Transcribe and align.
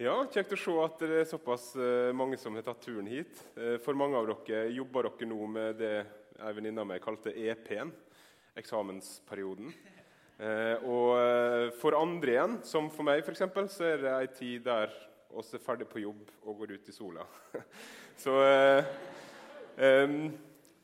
Ja, 0.00 0.14
Kjekt 0.32 0.54
å 0.54 0.56
se 0.56 0.74
at 0.80 1.02
det 1.04 1.16
er 1.20 1.26
såpass 1.28 1.64
eh, 1.76 2.08
mange 2.16 2.38
som 2.40 2.54
har 2.56 2.64
tatt 2.64 2.78
turen 2.80 3.04
hit. 3.10 3.36
Eh, 3.52 3.74
for 3.84 3.92
mange 3.92 4.16
av 4.16 4.30
dere 4.30 4.70
jobber 4.72 5.04
dere 5.10 5.26
nå 5.28 5.48
med 5.52 5.74
det 5.76 5.90
ei 6.40 6.52
venninne 6.56 6.80
av 6.80 6.86
meg 6.88 7.02
kalte 7.04 7.34
EP-en, 7.36 7.90
eksamensperioden. 8.56 9.66
Eh, 10.40 10.86
og 10.88 11.74
for 11.82 11.98
andre 11.98 12.32
igjen, 12.32 12.54
som 12.64 12.88
for 12.88 13.04
meg 13.04 13.20
f.eks., 13.20 13.44
så 13.74 13.84
er 13.90 14.00
det 14.00 14.14
ei 14.14 14.30
tid 14.38 14.64
der 14.64 14.94
oss 15.36 15.52
er 15.52 15.60
ferdig 15.60 15.84
på 15.90 16.00
jobb 16.00 16.22
og 16.46 16.62
går 16.62 16.72
ut 16.78 16.88
i 16.88 16.94
sola. 16.96 17.26
så 18.24 18.38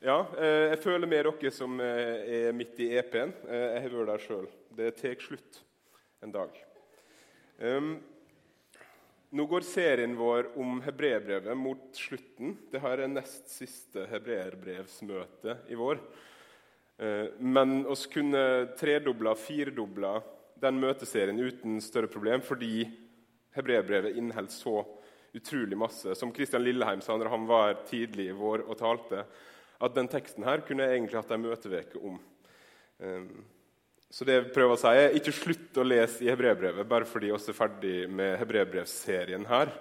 ja, 0.04 0.18
jeg 0.44 0.76
føler 0.82 1.08
med 1.08 1.24
dere 1.30 1.54
som 1.56 1.80
er 1.80 2.52
midt 2.52 2.84
i 2.84 2.90
EP-en. 3.00 3.32
Jeg 3.48 3.80
har 3.80 3.96
vært 3.96 4.12
der 4.12 4.26
sjøl. 4.26 4.44
Det 4.76 4.92
tar 5.00 5.16
slutt 5.24 5.62
en 6.20 6.36
dag. 6.36 6.60
Nå 9.30 9.46
går 9.46 9.60
serien 9.66 10.12
vår 10.16 10.52
om 10.58 10.78
hebreerbrevet 10.84 11.56
mot 11.58 11.88
slutten. 11.98 12.52
Dette 12.70 12.92
er 12.92 13.08
nest 13.10 13.48
siste 13.50 14.04
hebreerbrevsmøte 14.06 15.56
i 15.66 15.78
vår. 15.78 15.98
Eh, 17.02 17.32
men 17.42 17.80
oss 17.90 18.04
kunne 18.06 18.42
tredobla, 18.78 19.34
firedobla 19.34 20.12
den 20.62 20.78
møteserien 20.80 21.42
uten 21.42 21.80
større 21.82 22.08
problem 22.12 22.44
fordi 22.44 22.86
hebreerbrevet 23.56 24.14
inneholder 24.14 24.54
så 24.54 24.76
utrolig 25.36 25.78
masse. 25.78 26.14
Som 26.14 26.30
Kristian 26.32 26.62
Lilleheim 26.62 27.02
sa 27.02 27.18
når 27.18 27.32
han 27.34 27.50
var 27.50 27.82
tidlig 27.90 28.30
i 28.30 28.38
vår 28.38 28.62
og 28.68 28.78
talte, 28.78 29.26
at 29.76 29.98
den 29.98 30.08
teksten 30.08 30.46
her 30.46 30.62
kunne 30.64 30.86
jeg 30.86 31.00
egentlig 31.00 31.18
hatt 31.18 31.34
en 31.34 31.44
møteveke 31.44 31.98
om. 31.98 32.22
Så 34.10 34.24
det 34.24 34.36
jeg 34.36 34.50
prøver 34.54 34.76
å 34.76 34.80
si 34.80 34.92
er 34.94 35.16
Ikke 35.18 35.34
slutt 35.34 35.78
å 35.80 35.86
lese 35.86 36.24
i 36.24 36.30
hebreerbrevet 36.30 36.86
bare 36.88 37.08
fordi 37.08 37.32
vi 37.32 37.36
er 37.36 37.56
ferdig 37.56 37.96
med 38.10 38.36
hebreerbrevserien 38.40 39.46
her. 39.50 39.72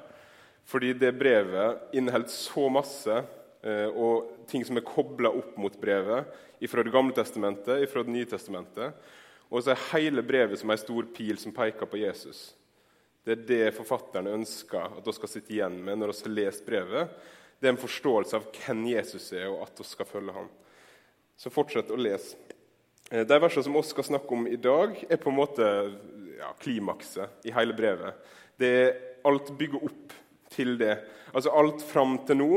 Fordi 0.65 0.95
det 0.97 1.13
brevet 1.17 1.93
inneholder 1.93 2.33
så 2.33 2.65
masse 2.73 3.19
eh, 3.19 3.87
og 3.89 4.47
ting 4.49 4.65
som 4.65 4.79
er 4.79 4.87
kobla 4.87 5.29
opp 5.29 5.53
mot 5.61 5.77
brevet 5.81 6.41
fra 6.65 6.81
Det 6.81 6.89
gamle 6.89 7.13
testamentet, 7.13 7.85
fra 7.91 8.01
Det 8.01 8.09
nye 8.09 8.25
testamentet. 8.25 8.95
Og 9.53 9.61
så 9.61 9.75
er 9.75 9.87
hele 9.91 10.23
brevet 10.25 10.57
som 10.57 10.71
en 10.73 10.81
stor 10.81 11.05
pil 11.13 11.37
som 11.37 11.53
peker 11.53 11.85
på 11.85 11.99
Jesus. 12.01 12.55
Det 13.25 13.35
er 13.35 13.45
det 13.49 13.75
forfatterne 13.77 14.33
ønsker 14.33 14.97
at 14.97 15.05
vi 15.05 15.13
skal 15.17 15.29
sitte 15.29 15.53
igjen 15.53 15.77
med 15.85 15.99
når 15.99 16.13
vi 16.13 16.17
har 16.25 16.35
lest 16.39 16.65
brevet. 16.65 17.13
Det 17.59 17.69
er 17.69 17.75
en 17.75 17.81
forståelse 17.81 18.37
av 18.37 18.49
hvem 18.53 18.83
Jesus 18.91 19.31
er, 19.33 19.47
og 19.49 19.63
at 19.65 19.79
vi 19.81 19.87
skal 19.89 20.09
følge 20.09 20.33
ham. 20.35 20.49
Så 21.37 21.53
fortsett 21.53 21.93
å 21.93 21.97
lese. 21.99 22.37
Eh, 23.11 23.25
de 23.27 23.39
versene 23.39 23.63
som 23.63 23.75
vi 23.75 23.83
skal 23.85 24.07
snakke 24.07 24.33
om 24.33 24.47
i 24.47 24.57
dag, 24.57 24.97
er 25.09 25.21
på 25.21 25.29
en 25.29 25.37
måte 25.37 25.65
ja, 26.39 26.51
klimakset 26.61 27.45
i 27.45 27.53
hele 27.53 27.75
brevet. 27.77 28.17
Det 28.57 28.71
er 28.81 28.95
alt 29.27 29.51
bygger 29.57 29.85
opp 29.85 30.15
til 30.53 30.77
det. 30.79 30.97
Altså 31.35 31.51
Alt 31.53 31.83
fram 31.83 32.17
til 32.25 32.39
nå 32.39 32.49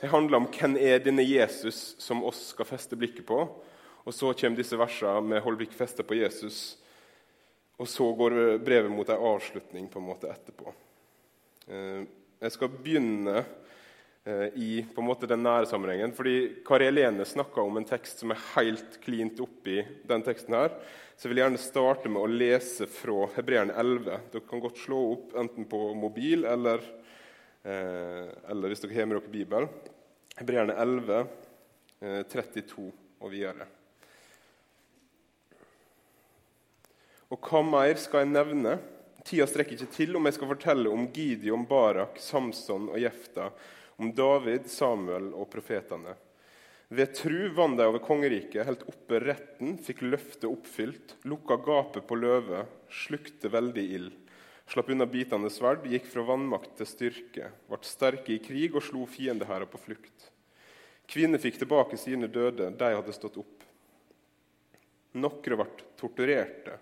har 0.00 0.10
handler 0.12 0.42
om 0.42 0.48
hvem 0.52 0.74
er 0.76 1.00
denne 1.00 1.24
Jesus 1.24 1.94
som 2.02 2.24
oss 2.26 2.50
skal 2.50 2.68
feste 2.68 2.96
blikket 2.98 3.24
på. 3.28 3.38
Og 4.04 4.12
Så 4.12 4.32
kommer 4.36 4.56
disse 4.56 4.76
versene 4.76 5.22
med 5.22 5.42
'hold 5.42 5.56
blikket 5.56 5.78
festet 5.78 6.06
på 6.06 6.14
Jesus'. 6.14 6.76
Og 7.78 7.88
så 7.88 8.04
går 8.16 8.58
brevet 8.58 8.90
mot 8.90 9.08
en 9.08 9.16
avslutning 9.16 9.88
på 9.88 9.98
en 9.98 10.06
måte 10.06 10.28
etterpå. 10.28 10.74
Eh, 11.68 12.04
jeg 12.40 12.52
skal 12.52 12.68
begynne 12.68 13.44
i 14.54 14.86
på 14.94 15.02
en 15.02 15.06
måte 15.06 15.28
den 15.28 15.42
nære 15.44 15.66
sammenhengen. 15.68 16.14
Fordi 16.16 16.62
Kari 16.64 16.86
Helene 16.88 17.26
snakka 17.28 17.60
om 17.60 17.76
en 17.76 17.84
tekst 17.84 18.22
som 18.22 18.32
er 18.32 18.40
helt 18.54 18.96
klint 19.04 19.40
oppi 19.44 19.82
den 20.08 20.24
teksten. 20.24 20.56
her. 20.56 20.72
Så 21.14 21.28
jeg 21.28 21.34
vil 21.34 21.42
gjerne 21.44 21.60
starte 21.62 22.10
med 22.10 22.24
å 22.24 22.30
lese 22.30 22.88
fra 22.90 23.28
Hebreerne 23.36 23.74
11. 23.78 24.16
Dere 24.32 24.46
kan 24.48 24.62
godt 24.62 24.80
slå 24.82 25.00
opp 25.12 25.36
enten 25.38 25.68
på 25.70 25.78
mobil 25.94 26.42
eller, 26.48 26.82
eh, 27.62 28.32
eller 28.50 28.68
hvis 28.68 28.82
dere 28.82 28.96
har 28.96 29.06
med 29.06 29.20
dere 29.20 29.30
Bibelen. 29.30 29.68
Hebreerne 30.36 30.74
11, 30.74 31.28
eh, 32.02 32.22
32 32.24 32.92
og 33.20 33.30
videre. 33.30 33.68
Og 37.30 37.38
hva 37.40 37.62
mer 37.62 37.94
skal 37.94 38.24
jeg 38.24 38.34
nevne? 38.34 38.78
Tida 39.24 39.46
strekker 39.46 39.78
ikke 39.78 39.94
til 39.94 40.16
om 40.16 40.26
jeg 40.26 40.34
skal 40.34 40.48
fortelle 40.48 40.90
om 40.90 41.06
Gideon, 41.12 41.64
Barak, 41.64 42.18
Samson 42.18 42.90
og 42.90 42.98
Jefta 42.98 43.52
om 43.96 44.10
David, 44.14 44.70
Samuel 44.70 45.32
og 45.34 45.48
profetene. 45.52 46.16
Ved 46.94 47.14
tru 47.16 47.48
vant 47.56 47.78
de 47.78 47.86
over 47.88 48.02
kongeriket, 48.04 48.66
helt 48.68 48.84
oppe 48.90 49.18
retten, 49.22 49.78
fikk 49.82 50.04
løftet 50.04 50.46
oppfylt, 50.50 51.16
lukka 51.26 51.56
gapet 51.64 52.06
på 52.06 52.18
løvet, 52.18 52.68
slukte 52.92 53.50
veldig 53.50 53.84
ild, 53.96 54.12
slapp 54.70 54.92
unna 54.92 55.06
bitende 55.08 55.50
sverd, 55.50 55.88
gikk 55.90 56.06
fra 56.10 56.24
vannmakt 56.28 56.76
til 56.78 56.88
styrke, 56.88 57.50
ble 57.68 57.80
sterke 57.88 58.36
i 58.36 58.40
krig 58.42 58.76
og 58.76 58.84
slo 58.84 59.08
fiendehærer 59.10 59.68
på 59.70 59.80
flukt. 59.80 60.30
Kvinner 61.10 61.40
fikk 61.40 61.58
tilbake 61.60 61.98
sine 62.00 62.28
døde, 62.32 62.70
de 62.70 62.94
hadde 62.96 63.16
stått 63.16 63.40
opp. 63.42 63.64
Noen 65.14 65.56
ble 65.60 65.66
torturerte 66.00 66.78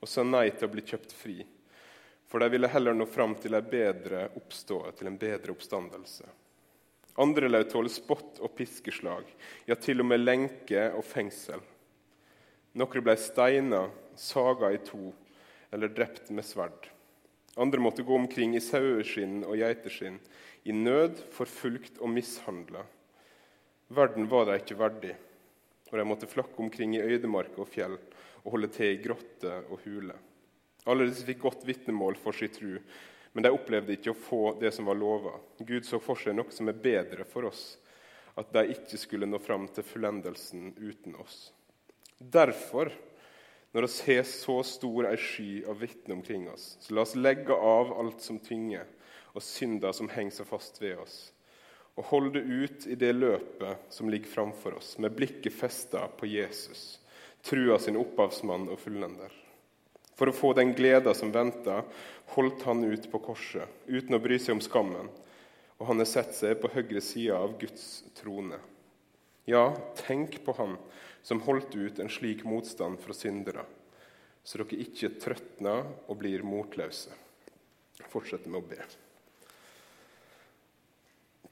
og 0.00 0.08
sa 0.08 0.24
nei 0.24 0.48
til 0.52 0.68
å 0.68 0.72
bli 0.72 0.84
kjøpt 0.86 1.12
fri, 1.16 1.38
for 2.26 2.42
de 2.42 2.50
ville 2.52 2.70
heller 2.70 2.94
nå 2.94 3.06
fram 3.08 3.34
til 3.40 3.54
en 3.56 3.70
bedre 3.70 4.26
oppstå, 4.38 4.82
til 4.98 5.10
en 5.10 5.18
bedre 5.20 5.54
oppstandelse. 5.54 6.26
Andre 7.18 7.48
lød 7.48 7.70
tåle 7.72 7.92
spott 7.92 8.40
og 8.44 8.52
piskeslag, 8.58 9.24
ja, 9.68 9.76
til 9.80 10.02
og 10.02 10.10
med 10.10 10.20
lenke 10.20 10.90
og 10.92 11.04
fengsel. 11.06 11.62
Noen 12.76 13.04
ble 13.04 13.14
steina, 13.16 13.86
saga 14.20 14.68
i 14.74 14.80
to 14.84 15.08
eller 15.72 15.92
drept 15.92 16.28
med 16.30 16.44
sverd. 16.44 16.90
Andre 17.56 17.80
måtte 17.80 18.04
gå 18.04 18.12
omkring 18.12 18.52
i 18.56 18.60
saueskinn 18.60 19.40
og 19.46 19.56
geiteskinn, 19.56 20.18
i 20.68 20.74
nød, 20.76 21.22
forfulgt 21.32 22.02
og 22.02 22.12
mishandla. 22.12 22.82
Verden 23.96 24.28
var 24.28 24.48
de 24.48 24.58
ikke 24.60 24.76
verdig, 24.76 25.14
og 25.88 25.96
de 25.96 26.04
måtte 26.04 26.28
flakke 26.28 26.60
omkring 26.60 26.98
i 26.98 27.04
øydemarker 27.04 27.62
og 27.64 27.70
fjell 27.70 27.96
og 28.42 28.52
holde 28.54 28.70
til 28.74 28.92
i 28.92 29.02
grotter 29.02 29.70
og 29.70 29.80
huler. 29.86 30.18
Alle 30.86 31.08
disse 31.08 31.24
fikk 31.26 31.40
godt 31.46 31.64
vitnemål 31.66 32.18
for 32.20 32.36
sin 32.36 32.52
tru, 32.52 32.76
men 33.36 33.42
de 33.44 33.50
opplevde 33.52 33.92
ikke 33.92 34.14
å 34.14 34.16
få 34.16 34.38
det 34.56 34.70
som 34.72 34.86
var 34.88 34.96
lova. 34.96 35.34
Gud 35.58 35.84
så 35.84 35.98
for 36.00 36.16
seg 36.16 36.38
noe 36.38 36.48
som 36.56 36.70
er 36.72 36.78
bedre 36.80 37.26
for 37.28 37.44
oss, 37.44 37.74
at 38.32 38.48
de 38.54 38.62
ikke 38.72 38.96
skulle 38.96 39.28
nå 39.28 39.36
fram 39.44 39.66
til 39.76 39.84
fullendelsen 39.84 40.70
uten 40.78 41.18
oss. 41.20 41.50
Derfor, 42.16 42.88
når 43.76 43.90
vi 43.90 44.16
har 44.16 44.24
så 44.30 44.56
stor 44.64 45.10
ei 45.10 45.20
sky 45.20 45.50
av 45.68 45.84
vitner 45.84 46.16
omkring 46.16 46.48
oss, 46.48 46.78
så 46.80 46.96
la 46.96 47.04
oss 47.04 47.12
legge 47.12 47.52
av 47.52 47.92
alt 48.00 48.24
som 48.24 48.40
tynger, 48.40 48.88
og 49.36 49.44
synder 49.44 49.92
som 49.92 50.08
henger 50.08 50.38
så 50.38 50.48
fast 50.48 50.80
ved 50.80 50.96
oss, 51.04 51.18
og 52.00 52.08
holde 52.08 52.40
ut 52.40 52.88
i 52.88 52.96
det 52.96 53.12
løpet 53.20 53.92
som 53.92 54.08
ligger 54.08 54.32
framfor 54.32 54.80
oss, 54.80 54.94
med 54.96 55.12
blikket 55.12 55.52
festa 55.52 56.08
på 56.08 56.32
Jesus, 56.32 57.02
trua 57.44 57.76
sin 57.84 58.00
opphavsmann 58.00 58.70
og 58.72 58.80
fullender. 58.80 59.42
For 60.16 60.30
å 60.30 60.36
få 60.36 60.52
den 60.56 60.72
gleda 60.76 61.12
som 61.14 61.32
venta, 61.32 61.82
holdt 62.32 62.64
han 62.64 62.84
ut 62.84 63.10
på 63.12 63.20
korset 63.20 63.68
uten 63.86 64.16
å 64.16 64.22
bry 64.22 64.38
seg 64.40 64.56
om 64.56 64.62
skammen, 64.64 65.10
og 65.76 65.90
han 65.90 66.00
har 66.00 66.08
sett 66.08 66.32
seg 66.34 66.56
på 66.60 66.72
høyre 66.72 67.02
side 67.04 67.36
av 67.36 67.58
Guds 67.60 68.06
trone. 68.16 68.58
Ja, 69.46 69.68
tenk 70.00 70.40
på 70.44 70.54
han 70.56 70.78
som 71.26 71.42
holdt 71.44 71.76
ut 71.76 72.00
en 72.00 72.10
slik 72.10 72.46
motstand 72.48 72.98
fra 73.02 73.14
syndere, 73.14 73.66
så 74.42 74.62
dere 74.62 74.80
ikke 74.86 75.12
trøtner 75.20 75.84
og 76.06 76.16
blir 76.22 76.46
motløse. 76.46 77.12
Fortsett 78.08 78.48
med 78.48 78.62
å 78.62 78.68
be. 78.72 78.80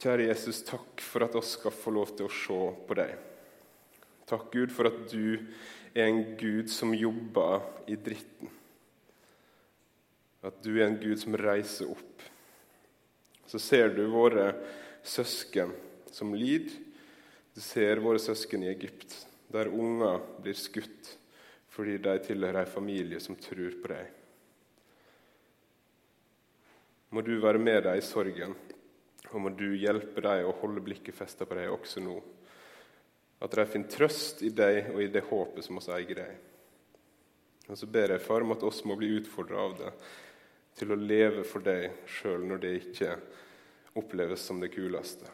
Kjære 0.01 0.27
Jesus, 0.29 0.65
takk 0.67 1.01
for 1.05 1.25
at 1.25 1.37
oss 1.39 1.55
skal 1.59 1.73
få 1.73 1.93
lov 1.95 2.17
til 2.17 2.27
å 2.27 2.33
se 2.33 2.59
på 2.89 2.97
deg. 2.99 3.15
Takk, 4.29 4.51
Gud, 4.53 4.73
for 4.73 4.89
at 4.89 5.01
du 5.13 5.37
er 5.95 6.09
en 6.09 6.23
Gud 6.41 6.71
som 6.73 6.95
jobber 6.97 7.65
i 7.91 7.97
dritten. 8.01 8.51
At 10.45 10.61
du 10.65 10.75
er 10.79 10.89
en 10.89 11.01
Gud 11.01 11.21
som 11.21 11.37
reiser 11.41 11.91
opp. 11.93 12.25
Så 13.49 13.61
ser 13.61 13.93
du 13.95 14.03
våre 14.13 14.51
søsken 15.05 15.73
som 16.13 16.33
lider. 16.37 16.73
Du 17.55 17.61
ser 17.63 18.03
våre 18.03 18.19
søsken 18.19 18.65
i 18.65 18.73
Egypt, 18.73 19.15
der 19.53 19.71
unger 19.71 20.19
blir 20.43 20.57
skutt 20.59 21.13
fordi 21.75 21.97
de 21.99 22.13
tilhører 22.23 22.61
en 22.63 22.71
familie 22.71 23.19
som 23.23 23.35
tror 23.39 23.75
på 23.83 23.91
deg. 23.91 24.11
Må 27.15 27.23
du 27.27 27.33
være 27.43 27.59
med 27.63 27.81
dem 27.87 27.99
i 27.99 28.03
sorgen, 28.03 28.55
og 29.33 29.41
må 29.43 29.51
du 29.55 29.73
hjelpe 29.79 30.23
dem 30.23 30.47
å 30.47 30.55
holde 30.61 30.83
blikket 30.87 31.19
festet 31.19 31.51
på 31.51 31.59
deg 31.59 31.73
også 31.75 32.03
nå. 32.03 32.15
At 33.45 33.53
de 33.53 33.67
finner 33.69 33.93
trøst 33.93 34.41
i 34.47 34.51
deg 34.55 34.95
og 34.95 35.03
i 35.05 35.11
det 35.13 35.27
håpet 35.29 35.67
som 35.67 35.77
oss 35.81 35.91
eier 35.93 36.17
deg. 36.17 36.37
Og 37.69 37.77
så 37.77 37.89
ber 37.89 38.15
jeg 38.15 38.25
far 38.25 38.45
om 38.45 38.53
at 38.55 38.65
oss 38.65 38.83
må 38.89 38.97
bli 38.97 39.11
utfordra 39.19 39.61
av 39.69 39.75
det 39.79 39.93
til 40.79 40.93
å 40.93 40.99
leve 40.99 41.45
for 41.47 41.65
deg 41.65 42.05
sjøl 42.11 42.45
når 42.49 42.63
det 42.65 42.73
ikke 42.81 43.17
oppleves 44.01 44.43
som 44.45 44.61
det 44.61 44.73
kuleste. 44.75 45.29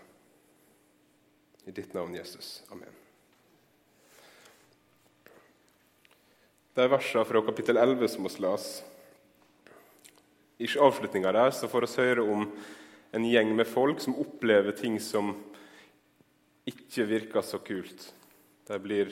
I 1.67 1.75
ditt 1.75 1.95
navn, 1.95 2.15
Jesus. 2.17 2.61
Amen. 2.73 2.93
De 6.75 6.87
versene 6.89 7.27
fra 7.27 7.43
kapittel 7.45 7.81
11 7.81 8.09
som 8.15 8.27
vi 8.27 8.43
las, 8.45 8.69
I 10.61 10.69
avslutninga 10.77 11.33
der 11.33 11.51
så 11.57 11.69
får 11.73 11.87
vi 11.87 12.03
høre 12.03 12.23
om 12.23 12.43
en 13.17 13.25
gjeng 13.25 13.55
med 13.57 13.67
folk 13.67 14.01
som 14.01 14.19
opplever 14.21 14.77
ting 14.77 14.99
som 15.01 15.33
ikke 16.71 17.07
virker 17.09 17.45
så 17.45 17.61
kult. 17.65 18.07
De 18.69 18.79
blir 18.83 19.11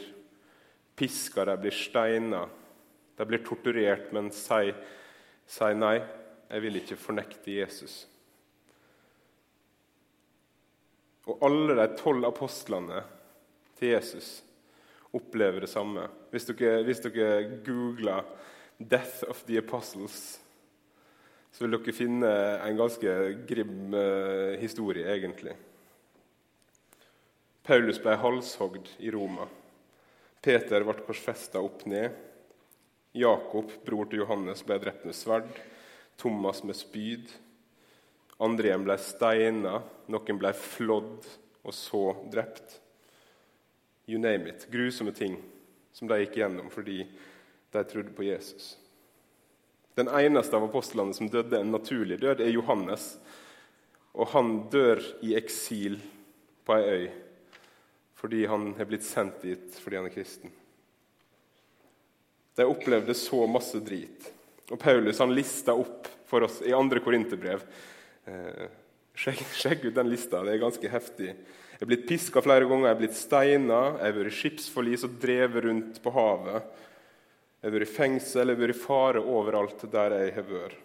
piska, 0.99 1.45
de 1.45 1.57
blir 1.61 1.75
steina, 1.75 2.45
de 3.19 3.27
blir 3.27 3.43
torturert, 3.47 4.13
men 4.15 4.31
sier, 4.35 4.79
si 5.49 5.75
nei. 5.75 5.99
Jeg 6.49 6.65
vil 6.65 6.79
ikke 6.81 6.97
fornekte 6.97 7.53
Jesus. 7.53 8.07
Og 11.29 11.43
alle 11.45 11.75
de 11.77 11.87
tolv 12.01 12.25
apostlene 12.25 13.03
til 13.77 13.93
Jesus 13.93 14.39
opplever 15.13 15.65
det 15.65 15.69
samme. 15.69 16.07
Hvis 16.33 16.49
dere, 16.49 16.83
hvis 16.87 17.03
dere 17.05 17.61
googler 17.67 18.25
'Death 18.79 19.29
of 19.29 19.43
the 19.45 19.59
Apostles', 19.61 20.41
så 21.53 21.65
vil 21.65 21.77
dere 21.77 21.93
finne 21.93 22.33
en 22.65 22.77
ganske 22.77 23.13
grim 23.49 23.95
uh, 23.95 24.55
historie, 24.61 25.05
egentlig. 25.05 25.57
Paulus 27.69 27.99
ble 28.01 28.15
halshogd 28.17 28.87
i 29.05 29.11
Roma. 29.13 29.45
Peter 30.41 30.87
ble 30.89 30.95
korsfesta 31.05 31.61
opp 31.61 31.83
ned. 31.85 32.15
Jakob, 33.13 33.75
bror 33.85 34.09
til 34.09 34.23
Johannes, 34.23 34.63
ble 34.65 34.79
drept 34.81 35.05
med 35.05 35.17
sverd. 35.17 35.51
Thomas 36.17 36.63
med 36.65 36.79
spyd. 36.79 37.29
Andre 38.41 38.73
ble 38.81 38.97
steina. 39.05 39.83
Noen 40.09 40.41
ble 40.41 40.55
flådd 40.57 41.29
og 41.61 41.77
så 41.77 42.03
drept. 42.33 42.79
You 44.09 44.17
name 44.17 44.49
it. 44.49 44.65
Grusomme 44.73 45.13
ting 45.13 45.37
som 45.93 46.09
de 46.09 46.23
gikk 46.23 46.41
gjennom 46.41 46.73
fordi 46.73 47.03
de 47.05 47.87
trodde 47.93 48.17
på 48.17 48.31
Jesus. 48.31 48.79
Den 49.93 50.09
eneste 50.09 50.57
av 50.57 50.71
apostlene 50.71 51.13
som 51.13 51.29
døde 51.29 51.61
en 51.61 51.77
naturlig 51.77 52.23
død, 52.25 52.41
er 52.41 52.57
Johannes. 52.57 53.19
Og 54.17 54.33
han 54.33 54.55
dør 54.73 55.05
i 55.21 55.37
eksil 55.37 56.01
på 56.65 56.81
ei 56.81 56.93
øy 56.97 57.09
fordi 58.19 58.47
han 58.51 58.73
er 58.75 58.89
blitt 58.89 59.07
sendt 59.07 59.43
dit 59.45 59.79
fordi 59.79 60.01
han 60.01 60.09
er 60.09 60.15
kristen. 60.15 60.53
De 62.59 62.67
opplevde 62.67 63.15
så 63.15 63.45
masse 63.47 63.79
drit. 63.87 64.33
Og 64.69 64.81
Paulus 64.83 65.21
han 65.23 65.35
lista 65.35 65.77
opp 65.79 66.09
for 66.27 66.45
oss 66.49 66.59
i 66.67 66.75
andre 66.75 67.01
korinterbrev. 67.01 67.63
Eh, 68.27 68.67
sjekk, 69.23 69.85
ut 69.87 69.95
den 69.95 70.11
lista. 70.11 70.43
Det 70.43 70.57
er 70.57 70.65
ganske 70.65 70.91
heftig. 70.91 71.31
Jeg 71.79 71.87
er 71.87 71.93
blitt 71.93 72.09
piska 72.09 72.43
flere 72.43 72.67
ganger, 72.67 72.89
jeg 72.89 72.97
er 72.97 73.01
blitt 73.05 73.15
steina, 73.15 73.79
jeg 74.01 74.03
har 74.09 74.17
vært 74.17 74.33
i 74.33 74.37
skipsforlis 74.41 75.07
og 75.07 75.15
drevet 75.23 75.65
rundt 75.69 76.03
på 76.03 76.13
havet. 76.17 76.67
Jeg 77.59 77.69
har 77.69 77.75
vært 77.77 77.87
i 77.87 77.95
fengsel, 77.95 78.43
jeg 78.51 78.59
har 78.59 78.63
vært 78.65 78.75
i 78.75 78.83
fare 78.83 79.23
overalt 79.23 79.87
der 79.93 80.17
jeg 80.19 80.35
har 80.35 80.49
vært. 80.51 80.85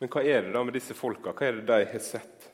Men 0.00 0.12
hva 0.12 0.24
er 0.24 0.42
det 0.44 0.56
da 0.56 0.64
med 0.64 0.76
disse 0.76 0.96
folka? 0.96 1.36
Hva 1.36 1.46
er 1.46 1.60
det 1.60 1.68
de 1.68 1.92
har 1.92 2.02
sett? 2.04 2.48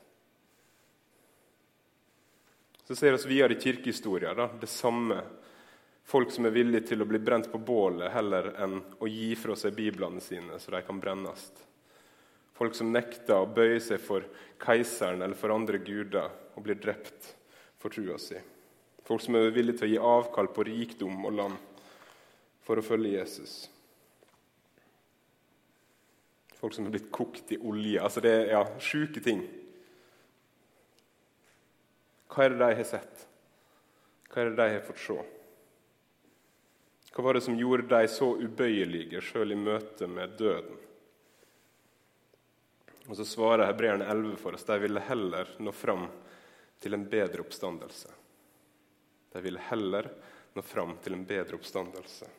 Så 2.92 2.96
ser 2.96 3.12
vi 3.16 3.34
videre 3.34 3.52
i 3.52 3.60
kirkehistoria 3.60 4.34
da, 4.34 4.50
det 4.60 4.66
samme. 4.66 5.22
Folk 6.04 6.28
som 6.30 6.44
er 6.44 6.52
villige 6.52 6.90
til 6.90 7.00
å 7.00 7.06
bli 7.08 7.16
brent 7.24 7.46
på 7.48 7.56
bålet 7.56 8.12
heller 8.12 8.50
enn 8.60 8.74
å 9.00 9.08
gi 9.08 9.30
fra 9.40 9.56
seg 9.56 9.72
biblene 9.78 10.20
sine 10.20 10.58
så 10.60 10.74
de 10.74 10.82
kan 10.84 10.98
brennes. 11.00 11.46
Folk 12.52 12.76
som 12.76 12.90
nekter 12.92 13.38
å 13.38 13.48
bøye 13.48 13.78
seg 13.80 13.96
for 14.04 14.26
keiseren 14.60 15.24
eller 15.24 15.40
for 15.40 15.54
andre 15.54 15.80
guder 15.80 16.28
og 16.52 16.66
blir 16.66 16.76
drept 16.84 17.30
for 17.80 17.96
trua 17.96 18.18
si. 18.20 18.36
Folk 19.08 19.24
som 19.24 19.40
er 19.40 19.56
villige 19.56 19.80
til 19.80 19.88
å 19.88 19.92
gi 19.94 20.04
avkall 20.12 20.52
på 20.52 20.68
rikdom 20.68 21.24
og 21.30 21.38
land 21.40 21.88
for 22.68 22.76
å 22.76 22.84
følge 22.84 23.14
Jesus. 23.14 23.56
Folk 26.60 26.76
som 26.76 26.92
er 26.92 26.98
blitt 26.98 27.08
kokt 27.08 27.56
i 27.56 27.62
olje. 27.64 28.04
Altså 28.04 28.20
Det 28.20 28.36
er 28.36 28.52
ja, 28.58 28.66
sjuke 28.76 29.24
ting. 29.24 29.46
Hva 32.32 32.46
er 32.46 32.54
det 32.54 32.62
de 32.62 32.76
har 32.78 32.88
sett? 32.88 33.26
Hva 34.32 34.40
er 34.40 34.50
det 34.50 34.56
de 34.56 34.68
har 34.72 34.84
fått 34.86 35.02
se? 35.04 35.18
Hva 37.12 37.24
var 37.26 37.36
det 37.36 37.44
som 37.44 37.58
gjorde 37.58 37.90
de 37.90 38.08
så 38.08 38.30
ubøyelige 38.40 39.20
sjøl 39.20 39.52
i 39.52 39.58
møte 39.58 40.08
med 40.08 40.32
døden? 40.40 40.78
Og 43.10 43.16
Så 43.18 43.26
svarer 43.28 43.66
hebreerne 43.66 44.06
11 44.08 44.36
for 44.40 44.56
oss 44.56 44.64
de 44.64 44.78
ville 44.80 45.02
heller 45.04 45.50
nå 45.58 45.72
fram 45.76 46.06
til 46.80 46.94
en 46.94 47.04
bedre 47.10 47.42
oppstandelse. 47.44 48.08
De 49.32 49.42
ville 49.44 49.60
heller 49.68 50.08
nå 50.54 50.62
fram 50.62 50.96
til 51.02 51.18
en 51.18 51.26
bedre 51.28 51.58
oppstandelse. 51.58 52.30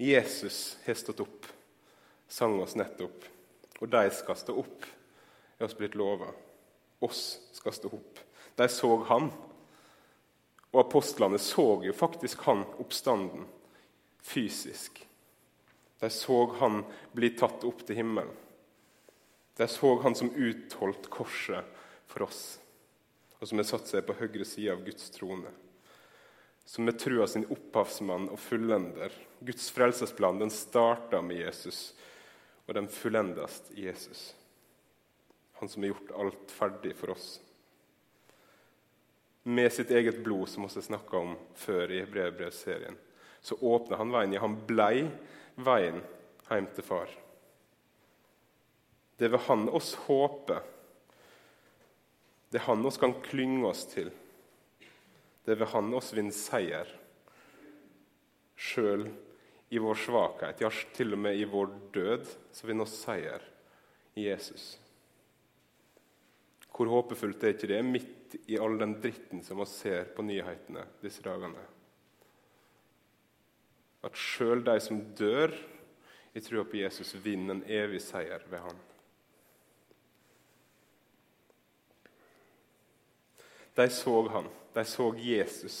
Jesus 0.00 0.78
har 0.86 0.96
stått 0.96 1.20
opp, 1.20 1.46
sang 2.28 2.56
oss 2.62 2.78
nettopp, 2.78 3.24
og 3.80 3.88
de 3.92 4.06
skal 4.16 4.38
stå 4.38 4.56
opp, 4.62 4.86
er 5.58 5.66
oss 5.66 5.76
blitt 5.76 5.98
lova. 5.98 6.30
Oss 7.04 7.24
skal 7.52 7.76
stå 7.76 7.92
opp. 7.92 8.29
De 8.60 8.68
så 8.68 8.96
han. 9.08 9.30
Og 10.70 10.82
apostlene 10.82 11.38
så 11.40 11.64
jo 11.80 11.94
faktisk 11.96 12.42
han 12.44 12.66
oppstanden 12.82 13.46
fysisk. 14.20 15.00
De 16.00 16.10
så 16.12 16.42
han 16.60 16.82
bli 17.16 17.32
tatt 17.40 17.64
opp 17.64 17.80
til 17.88 18.02
himmelen. 18.02 18.36
De 19.56 19.68
så 19.68 19.94
han 20.04 20.16
som 20.16 20.32
utholdt 20.36 21.08
korset 21.12 21.80
for 22.08 22.28
oss, 22.28 22.44
og 23.40 23.48
som 23.48 23.60
har 23.60 23.68
satt 23.68 23.88
seg 23.88 24.04
på 24.04 24.16
høyre 24.20 24.44
side 24.44 24.76
av 24.76 24.84
Guds 24.84 25.10
trone. 25.16 25.50
Som 26.68 26.88
er 26.88 27.00
trua 27.00 27.26
sin 27.28 27.48
opphavsmann 27.48 28.28
og 28.28 28.40
fullender. 28.40 29.12
Guds 29.40 29.72
frelsesplan 29.72 30.40
den 30.40 30.52
starta 30.52 31.20
med 31.24 31.42
Jesus, 31.46 31.94
og 32.68 32.76
den 32.76 32.92
fullendes 32.92 33.62
i 33.72 33.88
Jesus. 33.88 34.34
Han 35.60 35.68
som 35.68 35.84
har 35.84 35.94
gjort 35.94 36.18
alt 36.20 36.60
ferdig 36.60 36.96
for 37.00 37.16
oss. 37.16 37.38
Med 39.50 39.72
sitt 39.74 39.90
eget 39.90 40.20
blod, 40.24 40.48
som 40.48 40.68
vi 40.68 40.82
snakka 40.84 41.18
om 41.18 41.34
før 41.58 41.90
i 41.90 42.04
brevbrevserien, 42.06 42.94
så 43.42 43.56
åpna 43.58 43.98
han 43.98 44.12
veien. 44.14 44.36
Ja, 44.36 44.44
han 44.44 44.58
blei 44.68 45.08
veien 45.58 46.02
hjem 46.50 46.68
til 46.76 46.86
far. 46.86 47.10
Det 49.18 49.28
er 49.28 49.34
ved 49.34 49.44
Han 49.48 49.66
oss 49.68 49.94
håper. 50.06 50.62
Det 52.50 52.60
er 52.60 52.66
Han 52.68 52.86
oss 52.86 52.98
kan 52.98 53.14
klynge 53.24 53.66
oss 53.68 53.84
til. 53.90 54.10
Det 55.44 55.54
er 55.54 55.60
ved 55.60 55.72
Han 55.74 55.92
oss 55.94 56.12
vinner 56.16 56.36
seier, 56.36 56.88
sjøl 58.56 59.08
i 59.70 59.78
vår 59.78 59.98
svakhet. 60.06 60.62
Ja, 60.64 60.70
til 60.96 61.14
og 61.14 61.22
med 61.26 61.38
i 61.38 61.48
vår 61.48 61.72
død 61.94 62.30
så 62.52 62.68
vinner 62.68 62.88
oss 62.88 62.96
seier 63.02 63.44
i 64.16 64.26
Jesus. 64.28 64.74
Hvor 66.80 66.88
håpefullt 66.88 67.42
er 67.44 67.52
ikke 67.52 67.68
det 67.68 67.82
midt 67.84 68.34
i 68.48 68.56
all 68.56 68.78
den 68.80 68.94
dritten 69.04 69.42
som 69.44 69.58
vi 69.60 69.66
ser 69.68 70.06
på 70.16 70.24
nyhetene 70.24 70.86
disse 71.02 71.20
dagene? 71.20 71.60
At 74.00 74.16
sjøl 74.16 74.64
de 74.64 74.78
som 74.80 75.02
dør 75.12 75.52
i 76.32 76.40
trua 76.40 76.64
på 76.64 76.80
Jesus, 76.80 77.12
vinner 77.20 77.58
en 77.58 77.66
evig 77.68 78.00
seier 78.00 78.48
ved 78.48 78.64
Han. 78.64 78.80
De 83.76 83.88
så 83.92 84.16
han. 84.32 84.48
De 84.72 84.84
så 84.88 85.12
Jesus. 85.20 85.78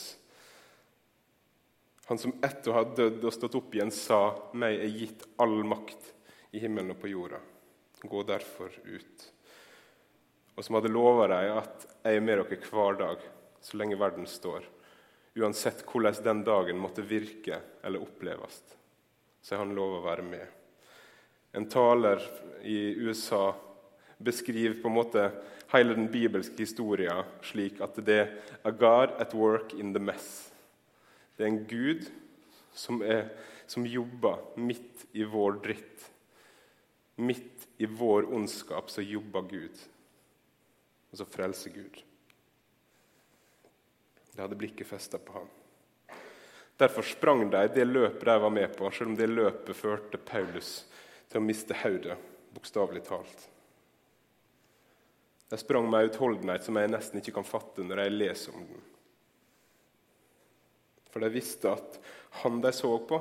Han 2.12 2.20
som 2.20 2.36
etter 2.44 2.74
å 2.74 2.76
ha 2.76 2.84
dødd 2.84 3.24
og 3.24 3.34
stått 3.40 3.56
opp 3.56 3.74
igjen, 3.74 3.90
sa, 3.90 4.36
'Meg 4.52 4.84
er 4.84 4.96
gitt 5.00 5.28
all 5.40 5.62
makt 5.64 6.12
i 6.52 6.60
himmelen 6.60 6.92
og 6.92 7.00
på 7.00 7.16
jorda. 7.16 7.40
Gå 8.04 8.22
derfor 8.28 8.68
ut.' 8.84 9.30
Og 10.56 10.64
som 10.64 10.76
hadde 10.76 10.92
lova 10.92 11.28
dem 11.28 11.58
at 11.58 11.86
'jeg 12.04 12.16
er 12.16 12.20
med 12.20 12.38
dere 12.38 12.56
hver 12.70 12.98
dag 12.98 13.18
så 13.60 13.76
lenge 13.76 13.98
verden 13.98 14.26
står', 14.26 14.66
uansett 15.36 15.84
hvordan 15.84 16.24
den 16.24 16.44
dagen 16.44 16.78
måtte 16.78 17.02
virke 17.02 17.60
eller 17.84 18.02
oppleves. 18.02 18.62
Så 19.42 19.56
han 19.56 19.74
lova 19.74 20.00
å 20.00 20.04
være 20.04 20.22
med. 20.22 20.46
En 21.52 21.68
taler 21.68 22.20
i 22.62 22.94
USA 22.94 23.54
beskriver 24.18 24.82
på 24.82 24.88
en 24.88 24.94
måte 24.94 25.30
hele 25.72 25.94
den 25.94 26.08
bibelske 26.10 26.64
historien 26.64 27.24
slik 27.46 27.80
at 27.80 27.98
det 28.04 28.18
er 28.18 28.32
a 28.64 28.70
God 28.70 29.16
at 29.22 29.34
work 29.34 29.74
in 29.74 29.94
the 29.94 30.02
mess. 30.02 30.50
Det 31.36 31.46
er 31.46 31.52
en 31.52 31.64
Gud 31.64 32.10
som, 32.74 33.00
er, 33.02 33.30
som 33.66 33.86
jobber 33.86 34.42
midt 34.60 35.06
i 35.12 35.24
vår 35.24 35.60
dritt. 35.64 36.10
Midt 37.16 37.66
i 37.80 37.88
vår 37.88 38.28
ondskap 38.34 38.90
så 38.92 39.02
jobber 39.04 39.46
Gud, 39.48 39.78
og 41.10 41.18
så 41.18 41.26
frelser 41.26 41.74
Gud. 41.74 42.02
Det 44.32 44.42
hadde 44.42 44.58
blikket 44.58 44.88
festa 44.88 45.18
på 45.18 45.40
ham. 45.40 45.48
Derfor 46.80 47.04
sprang 47.04 47.50
de 47.52 47.66
det 47.74 47.84
løpet 47.84 48.24
de 48.24 48.36
var 48.40 48.50
med 48.50 48.76
på, 48.76 48.90
selv 48.90 49.10
om 49.10 49.16
det 49.18 49.28
løpet 49.28 49.76
førte 49.76 50.16
Paulus 50.16 50.86
til 51.28 51.40
å 51.40 51.44
miste 51.44 51.76
hodet, 51.76 52.16
bokstavelig 52.54 53.02
talt. 53.04 53.48
De 55.50 55.58
sprang 55.58 55.90
med 55.90 56.08
utholdenhet 56.08 56.64
som 56.64 56.78
jeg 56.78 56.92
nesten 56.92 57.20
ikke 57.20 57.34
kan 57.36 57.46
fatte 57.46 57.84
når 57.84 58.04
jeg 58.04 58.16
leser 58.16 58.56
om 58.56 58.64
den. 58.70 58.86
For 61.10 61.20
de 61.20 61.32
visste 61.34 61.72
at 61.74 61.98
han 62.40 62.60
de 62.62 62.70
så 62.72 62.94
på, 63.02 63.18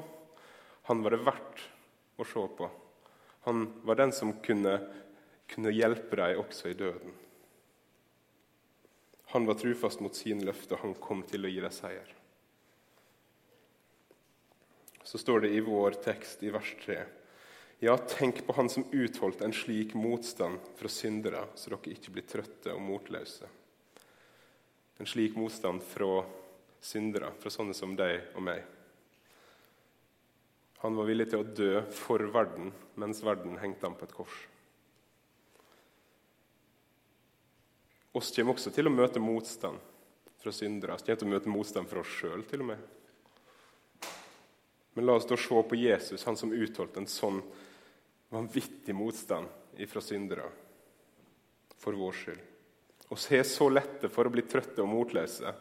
han 0.89 1.01
var 1.03 1.17
det 1.17 1.23
verdt 1.25 1.63
å 2.21 2.27
se 2.29 2.43
på. 2.57 2.69
Han 3.49 3.65
var 3.83 3.97
den 3.99 4.13
som 4.13 4.35
kunne, 4.45 4.77
kunne 5.49 5.73
hjelpe 5.73 6.21
dem 6.21 6.43
også 6.45 6.69
i 6.69 6.77
døden. 6.77 7.17
Han 9.31 9.45
var 9.45 9.59
trufast 9.59 10.01
mot 10.01 10.15
sine 10.15 10.45
løfter, 10.47 10.79
og 10.79 10.87
han 10.87 10.95
kom 11.01 11.21
til 11.29 11.45
å 11.45 11.51
gi 11.51 11.61
deg 11.61 11.73
seier. 11.73 12.15
Så 15.05 15.21
står 15.21 15.45
det 15.45 15.53
i 15.53 15.61
vår 15.65 15.99
tekst 16.03 16.43
i 16.45 16.51
vers 16.53 16.71
3.: 16.81 16.97
Ja, 17.85 17.95
tenk 17.97 18.41
på 18.45 18.53
han 18.57 18.69
som 18.69 18.87
utholdt 18.91 19.41
en 19.41 19.53
slik 19.53 19.93
motstand 19.93 20.59
fra 20.75 20.89
syndere, 20.89 21.45
så 21.55 21.71
dere 21.71 21.93
ikke 21.93 22.13
blir 22.17 22.27
trøtte 22.27 22.73
og 22.73 22.81
motløse. 22.83 23.47
En 24.99 25.07
slik 25.07 25.37
motstand 25.39 25.85
fra 25.85 26.25
syndere, 26.81 27.31
fra 27.39 27.53
sånne 27.53 27.73
som 27.77 27.95
deg 27.95 28.33
og 28.35 28.43
meg. 28.43 28.65
Han 30.81 30.95
var 30.95 31.07
villig 31.07 31.29
til 31.31 31.43
å 31.43 31.51
dø 31.55 31.73
for 31.91 32.23
verden 32.33 32.73
mens 32.99 33.23
verden 33.23 33.57
hengte 33.59 33.87
ham 33.87 33.97
på 33.99 34.07
et 34.07 34.15
kors. 34.15 34.35
Oss 38.19 38.33
kommer 38.35 38.57
også 38.57 38.71
til 38.75 38.89
å 38.89 38.91
møte 38.91 39.21
motstand 39.23 39.79
fra 40.43 40.51
syndere. 40.51 40.97
Vi 40.99 41.13
kommer 41.13 41.21
til 41.21 41.29
å 41.29 41.35
møte 41.37 41.51
motstand 41.53 41.87
fra 41.87 42.01
oss 42.01 42.15
sjøl, 42.19 42.41
til 42.49 42.65
og 42.65 42.73
med. 42.73 42.81
Men 44.97 45.07
la 45.07 45.15
oss 45.15 45.27
da 45.29 45.37
se 45.39 45.61
på 45.69 45.79
Jesus, 45.79 46.25
han 46.27 46.35
som 46.35 46.51
utholdt 46.51 46.97
en 46.99 47.07
sånn 47.07 47.39
vanvittig 48.33 48.91
motstand 48.97 49.47
fra 49.87 50.03
syndere 50.03 50.49
for 51.79 51.95
vår 51.95 52.19
skyld. 52.19 52.43
Vi 53.07 53.37
har 53.37 53.47
så 53.47 53.69
lette 53.71 54.11
for 54.11 54.27
å 54.27 54.33
bli 54.35 54.43
trøtte 54.43 54.83
og 54.83 54.91
motløse. 54.91 55.55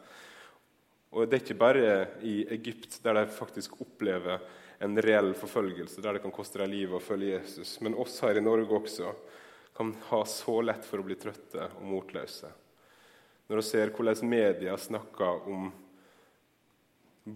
Og 1.14 1.30
Det 1.30 1.38
er 1.38 1.44
ikke 1.44 1.62
bare 1.62 1.92
i 2.26 2.40
Egypt, 2.58 2.98
der 3.06 3.20
de 3.20 3.28
faktisk 3.38 3.78
opplever 3.80 4.42
en 4.82 4.98
reell 4.98 5.30
forfølgelse 5.38 6.02
der 6.02 6.18
det 6.18 6.26
kan 6.26 6.34
koste 6.34 6.58
deg 6.58 6.74
livet 6.74 6.98
å 6.98 7.06
følge 7.06 7.36
Jesus. 7.38 7.78
Men 7.86 7.94
oss 7.94 8.18
her 8.26 8.34
i 8.34 8.42
Norge 8.42 8.82
også 8.82 9.14
kan 9.78 9.92
ha 10.08 10.24
så 10.26 10.56
lett 10.66 10.82
for 10.82 10.98
å 10.98 11.06
bli 11.06 11.14
trøtte 11.14 11.68
og 11.78 11.84
motløse. 11.86 12.48
Når 13.46 13.60
vi 13.60 13.64
ser 13.68 13.92
hvordan 13.94 14.26
media 14.26 14.74
snakker 14.74 15.46
om 15.46 15.68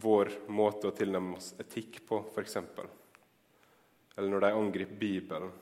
vår 0.02 0.32
måte 0.50 0.90
å 0.90 0.96
tilnærme 0.96 1.38
oss 1.38 1.52
etikk 1.62 2.00
på, 2.08 2.18
f.eks. 2.34 2.58
Eller 4.16 4.28
når 4.28 4.42
de 4.42 4.52
angriper 4.58 4.98
Bibelen, 4.98 5.54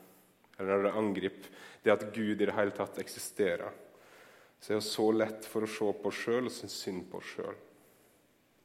eller 0.57 0.73
når 0.73 0.89
de 0.89 0.97
angriper 1.03 1.63
det 1.85 1.93
at 1.93 2.09
Gud 2.15 2.41
i 2.41 2.49
det 2.49 2.57
hele 2.57 2.73
tatt 2.73 2.97
eksisterer, 3.03 3.71
så 4.59 4.73
er 4.73 4.81
det 4.81 4.89
så 4.89 5.07
lett 5.13 5.45
for 5.45 5.65
å 5.65 5.73
se 5.77 5.93
på 6.01 6.09
oss 6.09 6.25
sjøl 6.25 6.49
og 6.49 6.55
synes 6.57 6.81
synd 6.81 7.07
på 7.13 7.21
oss 7.21 7.33
sjøl. 7.37 7.57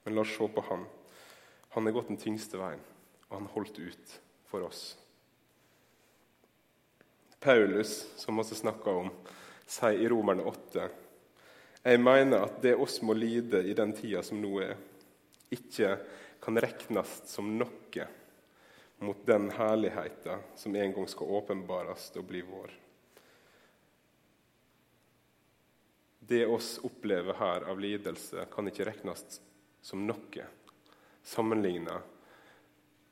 Men 0.04 0.16
la 0.16 0.24
oss 0.24 0.34
se 0.36 0.48
på 0.48 0.64
Han. 0.70 0.88
Han 1.76 1.88
har 1.88 2.00
gått 2.00 2.14
den 2.14 2.20
tyngste 2.20 2.60
veien 2.60 2.82
og 3.28 3.34
han 3.40 3.48
holdt 3.54 3.78
ut 3.78 4.20
for 4.48 4.66
oss. 4.66 4.94
Paulus, 7.40 8.12
som 8.16 8.36
vi 8.36 8.44
snakka 8.44 8.90
om, 8.90 9.10
sier 9.66 10.00
i 10.00 10.08
Romerne 10.08 10.42
8.: 10.42 10.88
Jeg 11.82 12.00
mener 12.00 12.46
at 12.46 12.62
det 12.62 12.74
oss 12.74 13.00
må 13.02 13.14
lide 13.14 13.62
i 13.62 13.74
den 13.74 13.92
tida 13.94 14.22
som 14.22 14.40
nå 14.42 14.52
er, 14.64 14.76
ikke 15.50 15.96
kan 16.42 16.58
regnes 16.58 17.20
som 17.26 17.52
noe 17.58 18.08
mot 18.98 19.26
den 19.26 19.50
herligheten 19.50 20.42
som 20.56 20.76
en 20.76 20.92
gang 20.92 21.08
skal 21.08 21.30
åpenbares 21.38 22.10
og 22.16 22.24
bli 22.24 22.42
vår. 22.42 22.72
Det 26.26 26.46
oss 26.46 26.78
opplever 26.82 27.36
her 27.38 27.68
av 27.70 27.80
lidelse, 27.80 28.46
kan 28.50 28.66
ikke 28.66 28.88
regnes 28.88 29.40
som 29.82 30.06
noe 30.06 30.46
sammenlignet 31.22 32.02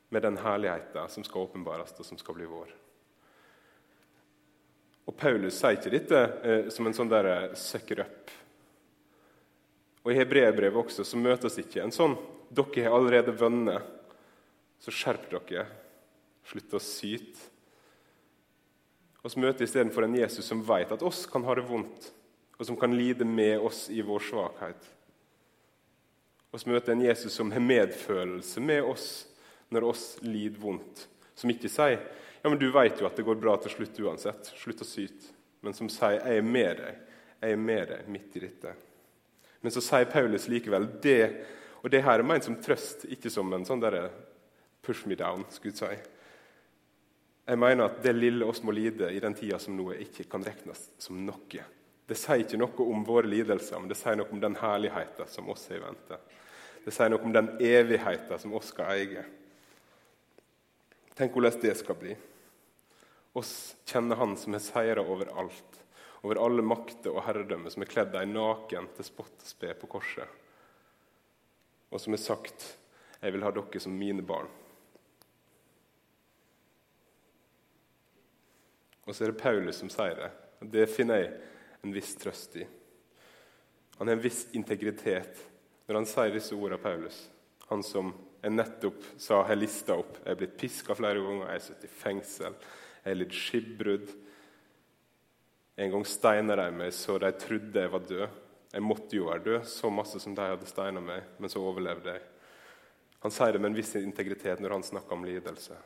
med 0.09 0.23
den 0.23 0.39
herligheten 0.39 1.09
som 1.09 1.27
skal 1.27 1.47
åpenbares, 1.47 1.95
og 1.99 2.07
som 2.07 2.19
skal 2.19 2.35
bli 2.39 2.49
vår. 2.51 2.73
Og 5.05 5.17
Paulus 5.17 5.59
sier 5.59 5.77
ikke 5.77 5.93
dette 5.93 6.21
eh, 6.45 6.69
som 6.73 6.87
en 6.89 6.97
sånn 6.97 7.11
der 7.13 7.29
eh, 7.29 7.57
sucker 7.59 8.05
up. 8.07 8.33
Og 10.05 10.13
I 10.13 10.19
hebreerbrevet 10.19 10.81
også 10.85 11.05
så 11.07 11.21
møtes 11.21 11.59
ikke 11.61 11.83
en 11.85 11.95
sånn 11.95 12.17
'Dere 12.55 12.85
har 12.87 12.95
allerede 12.95 13.33
vunnet, 13.35 13.83
så 14.79 14.93
skjerp 14.93 15.27
dere. 15.33 15.67
Slutt 16.47 16.77
å 16.77 16.81
syte.' 16.81 17.51
Og 19.25 19.33
så 19.33 19.41
møter 19.41 19.65
istedenfor 19.65 20.05
en 20.05 20.19
Jesus 20.19 20.45
som 20.45 20.61
vet 20.63 20.93
at 20.93 21.03
oss 21.03 21.25
kan 21.27 21.45
ha 21.49 21.55
det 21.57 21.65
vondt, 21.65 22.11
og 22.61 22.67
som 22.69 22.77
kan 22.77 22.93
lide 22.93 23.25
med 23.25 23.59
oss 23.59 23.89
i 23.89 24.05
vår 24.05 24.21
svakhet. 24.21 24.91
Og 26.53 26.61
så 26.61 26.71
møter 26.71 26.93
en 26.93 27.03
Jesus 27.03 27.33
som 27.33 27.51
har 27.51 27.65
medfølelse 27.65 28.61
med 28.61 28.85
oss 28.85 29.09
når 29.73 29.89
oss 29.89 30.05
lider 30.23 30.61
vondt. 30.61 31.09
Som 31.35 31.51
ikke 31.51 31.73
sier 31.73 32.05
ja, 32.45 32.51
men 32.51 32.59
du 32.59 32.67
vet 32.71 32.99
jo 33.01 33.07
at 33.09 33.17
det 33.17 33.25
går 33.25 33.39
bra 33.41 33.55
til 33.57 33.73
slutt 33.73 33.99
uansett. 34.05 34.51
Slutt 34.61 34.83
å 34.85 34.85
syte. 34.85 35.31
Men 35.65 35.73
som 35.73 35.89
sier 35.89 36.19
jeg 36.19 36.43
er 36.43 36.43
med 36.45 36.75
deg. 36.77 36.99
Jeg 37.41 37.55
er 37.55 37.61
med 37.61 37.89
deg 37.89 38.11
midt 38.13 38.35
i 38.37 38.43
dette. 38.43 38.75
Men 39.65 39.73
så 39.73 39.81
sier 39.81 40.11
Paulus 40.13 40.45
likevel 40.53 40.85
det, 41.01 41.23
og 41.81 41.89
det 41.89 42.03
her 42.05 42.21
er 42.21 42.29
ment 42.29 42.45
som 42.45 42.59
trøst, 42.61 43.07
ikke 43.09 43.33
som 43.33 43.49
en 43.57 43.65
sånn 43.65 43.81
der 43.81 43.97
push 44.85 45.07
me 45.09 45.17
down. 45.17 45.47
skulle 45.49 45.73
jeg 45.73 46.03
si. 46.03 46.11
Jeg 47.47 47.61
mener 47.63 47.87
at 47.87 48.03
det 48.05 48.13
lille 48.13 48.45
oss 48.45 48.61
må 48.61 48.77
lide 48.77 49.09
i 49.09 49.23
den 49.25 49.37
tida 49.41 49.57
som 49.59 49.73
nå 49.77 49.89
er, 49.95 50.03
ikke 50.05 50.29
kan 50.29 50.45
regnes 50.45 50.85
som 51.01 51.25
noe. 51.25 51.65
Det 52.05 52.21
sier 52.21 52.45
ikke 52.45 52.61
noe 52.61 52.89
om 52.91 53.07
våre 53.09 53.33
lidelser, 53.33 53.81
men 53.81 53.89
det 53.89 53.97
sier 54.03 54.21
noe 54.21 54.29
om 54.29 54.45
den 54.45 54.59
herligheten 54.61 55.33
som 55.33 55.49
oss 55.49 55.65
har 55.73 55.81
i 55.81 55.83
vente. 55.87 56.21
Det 56.85 56.93
sier 56.93 57.09
noe 57.09 57.25
om 57.25 57.33
den 57.33 57.55
evigheten 57.57 58.45
som 58.45 58.53
oss 58.61 58.69
skal 58.77 58.93
eie. 58.99 59.25
Tenk 61.17 61.33
hvordan 61.33 61.61
det 61.65 61.77
skal 61.81 61.97
bli. 62.05 62.21
Oss 63.35 63.77
kjenner 63.85 64.17
Han 64.17 64.37
som 64.39 64.55
har 64.55 64.63
seira 64.63 65.03
over 65.03 65.31
alt, 65.39 65.81
over 66.23 66.39
alle 66.39 66.63
makter 66.63 67.11
og 67.11 67.25
herredømme, 67.27 67.71
som 67.71 67.83
er 67.83 67.91
kledd 67.91 68.13
deg 68.15 68.31
naken 68.31 68.87
til 68.95 69.07
spott 69.07 69.43
og 69.43 69.49
spe 69.49 69.73
på 69.79 69.91
korset, 69.97 70.29
og 71.91 72.01
som 72.01 72.15
har 72.15 72.23
sagt 72.23 72.77
'Jeg 73.21 73.33
vil 73.33 73.43
ha 73.43 73.51
dere 73.51 73.81
som 73.81 73.99
mine 73.99 74.23
barn'. 74.23 74.53
Og 79.07 79.15
så 79.15 79.25
er 79.25 79.33
det 79.33 79.43
Paulus 79.43 79.77
som 79.77 79.89
sier 79.89 80.15
det. 80.15 80.31
og 80.61 80.71
Det 80.71 80.87
finner 80.91 81.17
jeg 81.21 81.41
en 81.83 81.93
viss 81.93 82.15
trøst 82.15 82.57
i. 82.57 82.67
Han 83.99 84.09
har 84.09 84.17
en 84.17 84.23
viss 84.23 84.47
integritet 84.53 85.43
når 85.87 85.95
han 85.95 86.07
sier 86.07 86.33
disse 86.33 86.55
ordene, 86.57 86.81
Paulus. 86.81 87.31
Han 87.69 87.83
som 87.83 88.15
jeg 88.43 88.53
nettopp 88.53 89.05
sa 89.21 89.43
har 89.43 89.57
lista 89.57 89.97
opp. 89.97 90.19
Jeg 90.25 90.33
er 90.33 90.41
blitt 90.41 90.57
piska 90.61 90.97
flere 90.97 91.21
ganger, 91.21 91.47
jeg 91.47 91.61
har 91.61 91.67
sittet 91.67 91.85
i 91.89 91.95
fengsel, 92.01 92.57
jeg 93.05 93.13
har 93.13 93.21
litt 93.21 93.37
skipbrudd. 93.37 94.13
En 95.77 95.91
gang 95.93 96.07
steina 96.09 96.57
de 96.57 96.69
meg 96.73 96.95
så 96.97 97.19
de 97.21 97.29
trodde 97.37 97.83
jeg 97.83 97.93
var 97.93 98.07
død. 98.09 98.41
Jeg 98.75 98.83
måtte 98.83 99.19
jo 99.19 99.29
være 99.29 99.45
død, 99.45 99.67
så 99.69 99.91
masse 99.93 100.19
som 100.23 100.35
de 100.35 100.47
hadde 100.49 100.67
steina 100.67 101.03
meg, 101.05 101.27
men 101.39 101.53
så 101.53 101.61
overlevde 101.63 102.17
jeg. 102.17 102.23
Han 103.25 103.33
sier 103.33 103.55
det 103.55 103.61
med 103.61 103.71
en 103.71 103.77
viss 103.77 103.95
integritet 104.01 104.61
når 104.61 104.79
han 104.79 104.87
snakker 104.89 105.17
om 105.17 105.25
lidelse. 105.29 105.77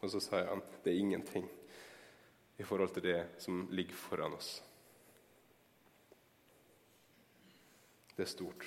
Og 0.00 0.12
så 0.14 0.22
sier 0.22 0.48
han 0.48 0.62
det 0.84 0.92
er 0.94 1.02
ingenting 1.02 1.46
i 2.60 2.66
forhold 2.66 2.94
til 2.94 3.04
det 3.10 3.20
som 3.42 3.64
ligger 3.74 3.98
foran 3.98 4.34
oss. 4.38 4.60
Det 8.14 8.26
er 8.26 8.30
stort. 8.30 8.66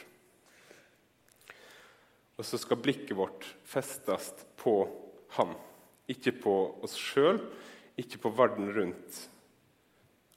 Og 2.37 2.45
så 2.45 2.57
skal 2.57 2.81
blikket 2.81 3.15
vårt 3.17 3.45
festes 3.63 4.31
på 4.57 4.75
Han, 5.33 5.55
ikke 6.12 6.33
på 6.43 6.55
oss 6.83 6.95
sjøl, 7.00 7.39
ikke 8.00 8.19
på 8.24 8.31
verden 8.36 8.72
rundt. 8.75 9.19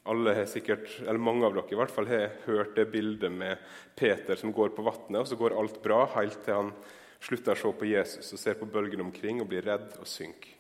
Alle 0.06 0.36
har 0.36 0.46
sikkert, 0.46 0.86
eller 1.02 1.18
Mange 1.18 1.46
av 1.48 1.56
dere 1.56 1.74
i 1.74 1.78
hvert 1.80 1.90
fall 1.90 2.06
har 2.06 2.36
hørt 2.44 2.76
det 2.76 2.86
bildet 2.92 3.32
med 3.32 3.58
Peter 3.98 4.38
som 4.38 4.52
går 4.54 4.70
på 4.76 4.84
vannet, 4.86 5.18
og 5.18 5.26
så 5.26 5.38
går 5.38 5.56
alt 5.58 5.80
bra 5.82 6.04
helt 6.14 6.38
til 6.44 6.60
han 6.60 6.70
slutter 7.26 7.56
å 7.56 7.58
se 7.58 7.72
på 7.80 7.88
Jesus 7.88 8.32
og 8.34 8.38
ser 8.38 8.58
på 8.60 8.68
bølgene 8.70 9.06
omkring 9.06 9.40
og 9.42 9.48
blir 9.50 9.64
redd 9.66 9.96
og 9.98 10.06
synker. 10.06 10.52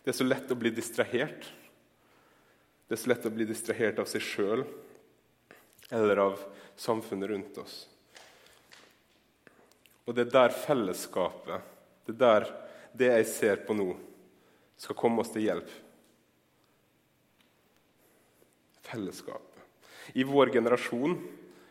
Det 0.00 0.10
er 0.10 0.16
så 0.16 0.26
lett 0.26 0.50
å 0.50 0.58
bli 0.58 0.72
distrahert. 0.74 1.44
Det 2.88 2.96
er 2.96 3.02
så 3.02 3.12
lett 3.12 3.28
å 3.28 3.34
bli 3.34 3.46
distrahert 3.46 4.00
av 4.02 4.08
seg 4.10 4.24
sjøl 4.24 4.64
eller 5.94 6.22
av 6.24 6.40
samfunnet 6.80 7.30
rundt 7.30 7.60
oss. 7.60 7.76
Og 10.08 10.16
det 10.16 10.26
er 10.26 10.32
der 10.34 10.56
fellesskapet, 10.64 11.68
det 12.08 12.16
er 12.16 12.22
der 12.24 12.48
det 12.96 13.10
jeg 13.12 13.28
ser 13.30 13.62
på 13.66 13.76
nå, 13.76 13.92
skal 14.80 14.96
komme 14.98 15.22
oss 15.22 15.32
til 15.34 15.44
hjelp. 15.46 15.70
Fellesskapet. 18.86 19.46
I 20.16 20.24
vår 20.26 20.50
generasjon 20.54 21.14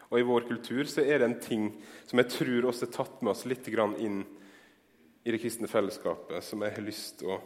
og 0.09 0.15
i 0.17 0.25
vår 0.25 0.45
kultur 0.47 0.87
så 0.89 1.03
er 1.03 1.19
det 1.19 1.27
en 1.27 1.39
ting 1.43 1.65
som 2.07 2.21
jeg 2.21 2.31
tror 2.31 2.69
også 2.69 2.87
er 2.87 2.93
tatt 2.95 3.19
med 3.21 3.33
oss 3.33 3.45
litt 3.49 3.67
inn 3.67 4.21
i 5.23 5.33
det 5.33 5.41
kristne 5.41 5.67
fellesskapet, 5.67 6.43
som 6.43 6.63
jeg 6.63 6.73
har 6.77 6.85
lyst 6.85 7.19
til 7.19 7.35
å 7.35 7.41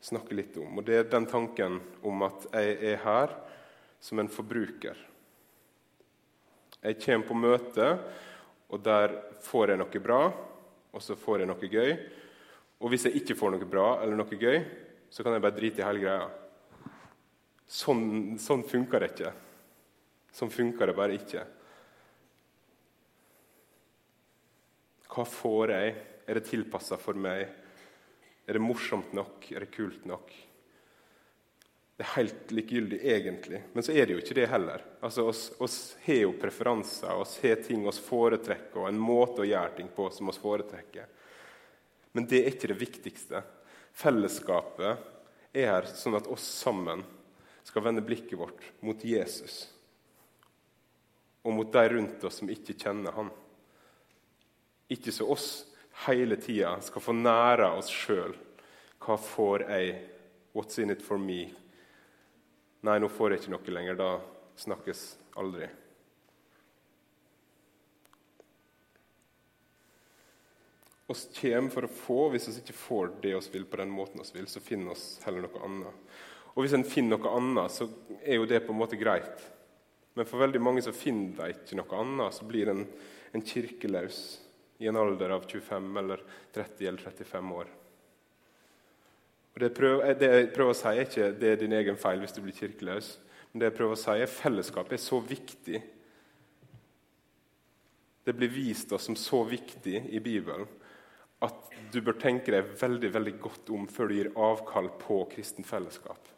snakke 0.00 0.34
litt 0.34 0.56
om. 0.56 0.78
Og 0.78 0.84
Det 0.84 0.96
er 0.96 1.10
den 1.10 1.26
tanken 1.28 1.80
om 2.02 2.22
at 2.24 2.48
jeg 2.54 2.78
er 2.94 3.04
her 3.04 3.36
som 4.00 4.18
en 4.18 4.32
forbruker. 4.32 4.96
Jeg 6.80 6.96
kommer 7.04 7.28
på 7.28 7.36
møte 7.36 7.88
og 8.70 8.82
der 8.86 9.16
får 9.42 9.72
jeg 9.72 9.80
noe 9.80 10.02
bra, 10.02 10.20
og 10.90 11.02
så 11.02 11.16
får 11.18 11.42
jeg 11.42 11.50
noe 11.50 11.70
gøy. 11.70 11.94
Og 12.80 12.92
hvis 12.92 13.06
jeg 13.06 13.20
ikke 13.20 13.36
får 13.36 13.54
noe 13.54 13.68
bra 13.68 13.88
eller 14.00 14.16
noe 14.16 14.40
gøy, 14.40 14.60
så 15.12 15.24
kan 15.24 15.34
jeg 15.36 15.44
bare 15.44 15.56
drite 15.56 15.82
i 15.82 15.86
hele 15.86 16.02
greia. 16.04 16.28
Sånn, 17.70 18.38
sånn 18.40 18.64
funker 18.66 19.02
det 19.02 19.10
ikke. 19.12 19.32
Sånn 20.34 20.52
funker 20.54 20.90
det 20.90 20.96
bare 20.96 21.16
ikke. 21.18 21.44
Hva 25.10 25.26
får 25.26 25.74
jeg? 25.74 25.96
Er 26.30 26.38
det 26.38 26.46
tilpassa 26.46 26.98
for 27.02 27.18
meg? 27.18 27.48
Er 28.46 28.56
det 28.56 28.62
morsomt 28.62 29.12
nok? 29.14 29.50
Er 29.50 29.66
det 29.66 29.74
kult 29.74 30.06
nok? 30.06 30.30
Det 32.00 32.06
er 32.06 32.14
helt 32.14 32.52
likegyldig, 32.56 32.98
egentlig. 33.12 33.58
Men 33.74 33.84
så 33.84 33.92
er 33.92 34.06
det 34.06 34.14
jo 34.14 34.20
ikke 34.22 34.36
det 34.38 34.46
heller. 34.48 34.84
Altså, 35.04 35.26
oss, 35.28 35.42
oss 35.60 35.78
har 36.06 36.22
jo 36.22 36.30
preferanser, 36.40 37.12
oss 37.12 37.34
har 37.42 37.60
ting 37.66 37.82
oss 37.90 37.98
foretrekker, 38.00 38.78
og 38.80 38.88
en 38.88 39.02
måte 39.02 39.42
å 39.42 39.48
gjøre 39.50 39.74
ting 39.76 39.90
på 39.92 40.06
som 40.14 40.30
oss 40.32 40.40
foretrekker. 40.40 41.10
Men 42.12 42.26
det 42.30 42.42
er 42.42 42.52
ikke 42.52 42.70
det 42.72 42.80
viktigste. 42.80 43.42
Fellesskapet 43.96 45.02
er 45.54 45.68
her 45.72 45.88
sånn 45.94 46.18
at 46.18 46.28
oss 46.30 46.44
sammen 46.44 47.02
skal 47.66 47.84
vende 47.84 48.04
blikket 48.04 48.38
vårt 48.38 48.64
mot 48.82 49.04
Jesus 49.04 49.68
og 51.42 51.54
mot 51.56 51.72
de 51.72 51.82
rundt 51.88 52.24
oss 52.26 52.40
som 52.40 52.50
ikke 52.52 52.76
kjenner 52.76 53.14
Han. 53.16 53.30
Ikke 54.92 55.12
så 55.14 55.28
oss 55.30 55.48
hele 56.04 56.36
tida 56.40 56.74
skal 56.84 57.04
få 57.04 57.14
nære 57.16 57.70
oss 57.78 57.90
sjøl. 57.92 58.34
Hva 59.00 59.16
får 59.16 59.64
jeg? 59.70 59.94
What's 60.52 60.80
in 60.82 60.90
it 60.90 61.02
for 61.02 61.18
me? 61.18 61.46
Nei, 62.82 62.98
nå 62.98 63.08
får 63.08 63.32
jeg 63.32 63.42
ikke 63.42 63.54
noe 63.54 63.76
lenger. 63.76 64.00
Da 64.00 64.10
snakkes 64.60 65.04
aldri. 65.40 65.70
Oss 71.10 71.28
kommer 71.34 71.72
for 71.74 71.86
å 71.86 71.92
få. 71.92 72.18
Hvis 72.32 72.48
vi 72.48 72.58
ikke 72.62 72.76
får 72.76 73.14
det 73.22 73.34
vi 73.36 73.54
vil 73.54 73.66
på 73.68 73.80
den 73.80 73.92
måten 73.92 74.22
vi 74.22 74.38
vil, 74.38 74.48
så 74.50 74.62
finner 74.62 74.94
vi 74.94 75.24
heller 75.26 75.46
noe 75.46 75.64
annet. 75.66 76.12
Og 76.54 76.64
hvis 76.64 76.74
en 76.76 76.86
finner 76.86 77.18
noe 77.18 77.32
annet, 77.38 77.74
så 77.74 77.88
er 78.20 78.40
jo 78.40 78.48
det 78.48 78.62
på 78.66 78.74
en 78.74 78.80
måte 78.80 78.98
greit. 79.00 79.44
Men 80.18 80.26
for 80.26 80.42
veldig 80.42 80.62
mange 80.62 80.82
så 80.84 80.94
finner 80.94 81.36
de 81.38 81.54
ikke 81.54 81.78
noe 81.78 82.00
annet, 82.02 82.34
så 82.34 82.46
blir 82.48 82.72
en, 82.72 82.86
en 83.32 83.44
kirkelaus 83.46 84.22
i 84.80 84.88
en 84.90 84.98
alder 84.98 85.36
av 85.36 85.46
25 85.46 85.90
eller 86.02 86.24
30 86.56 86.88
eller 86.88 87.04
35 87.04 87.54
år. 87.60 87.70
Og 89.50 89.60
Det, 89.60 89.70
prøver, 89.74 90.14
det 90.18 90.30
jeg 90.30 90.50
prøver 90.54 90.74
å 90.74 90.78
si, 90.78 90.90
er 90.90 91.06
ikke 91.06 91.30
det 91.36 91.48
er 91.52 91.62
din 91.62 91.78
egen 91.78 91.98
feil 92.00 92.22
hvis 92.22 92.34
du 92.36 92.42
blir 92.42 92.56
kirkeløs. 92.56 93.14
Men 93.50 93.62
det 93.62 93.70
jeg 93.70 93.76
prøver 93.78 93.96
å 93.96 94.00
si, 94.00 94.14
er 94.14 94.30
fellesskapet 94.30 94.96
er 94.96 95.02
så 95.02 95.18
viktig. 95.20 95.80
Det 98.24 98.34
blir 98.36 98.52
vist 98.52 98.92
oss 98.94 99.08
som 99.08 99.18
så 99.18 99.42
viktig 99.48 100.04
i 100.10 100.22
Bibelen 100.22 100.68
at 101.44 101.72
du 101.92 102.00
bør 102.04 102.18
tenke 102.20 102.52
deg 102.52 102.74
veldig 102.80 103.10
veldig 103.14 103.34
godt 103.40 103.72
om 103.74 103.86
før 103.90 104.10
du 104.10 104.18
gir 104.18 104.30
avkall 104.38 104.90
på 105.00 105.22
kristen 105.32 105.66
fellesskap. 105.66 106.28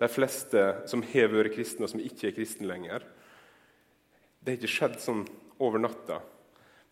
De 0.00 0.08
fleste 0.08 0.64
som 0.88 1.04
har 1.12 1.30
vært 1.32 1.54
kristne, 1.54 1.84
og 1.84 1.92
som 1.92 2.02
ikke 2.02 2.30
er 2.30 2.36
kristne 2.36 2.68
lenger, 2.68 3.04
det 4.40 4.54
har 4.54 4.60
ikke 4.60 4.72
skjedd 4.72 5.00
sånn 5.02 5.24
over 5.60 5.82
natta. 5.82 6.20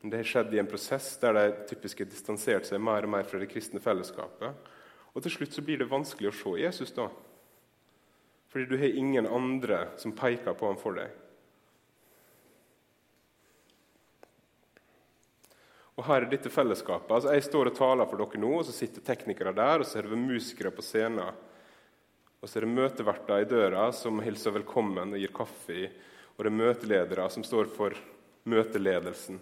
Men 0.00 0.12
det 0.12 0.20
har 0.20 0.28
skjedd 0.30 0.52
i 0.54 0.60
en 0.60 0.68
prosess 0.70 1.14
der 1.22 1.34
de 1.34 1.46
typisk 1.70 2.04
har 2.04 2.10
distansert 2.10 2.68
seg 2.68 2.82
mer 2.84 3.08
og 3.08 3.14
mer 3.16 3.24
fra 3.26 3.40
det 3.40 3.48
kristne 3.50 3.80
fellesskapet. 3.82 4.68
Og 5.16 5.24
til 5.24 5.34
slutt 5.34 5.56
så 5.56 5.64
blir 5.64 5.80
det 5.80 5.88
vanskelig 5.90 6.30
å 6.30 6.36
se 6.36 6.52
Jesus 6.60 6.92
da. 6.94 7.08
Fordi 8.52 8.68
du 8.68 8.76
har 8.80 8.94
ingen 8.94 9.26
andre 9.26 9.88
som 10.00 10.14
peker 10.16 10.54
på 10.56 10.68
ham 10.68 10.78
for 10.80 11.00
deg. 11.00 11.10
Og 15.98 16.04
her 16.06 16.22
er 16.22 16.30
dette 16.30 16.50
fellesskapet. 16.52 17.10
Altså, 17.10 17.32
jeg 17.34 17.46
står 17.48 17.72
og 17.72 17.76
taler 17.76 18.06
for 18.06 18.22
dere 18.22 18.38
nå, 18.38 18.52
og 18.60 18.66
så 18.68 18.74
sitter 18.74 19.02
teknikere 19.02 19.50
der, 19.56 19.82
og 19.82 19.88
så 19.88 19.98
er 19.98 20.06
det 20.06 20.20
musikere 20.20 20.70
på 20.70 20.84
scenen. 20.86 21.34
Og 22.38 22.46
så 22.46 22.60
er 22.60 22.66
det 22.66 22.76
møteverter 22.76 23.42
i 23.42 23.48
døra 23.50 23.88
som 23.90 24.20
hilser 24.22 24.54
velkommen 24.54 25.16
og 25.16 25.18
gir 25.18 25.32
kaffe. 25.34 25.88
Og 26.36 26.44
det 26.44 26.52
er 26.52 26.60
møteledere 26.60 27.26
som 27.34 27.42
står 27.42 27.66
for 27.74 27.96
møteledelsen. 28.46 29.40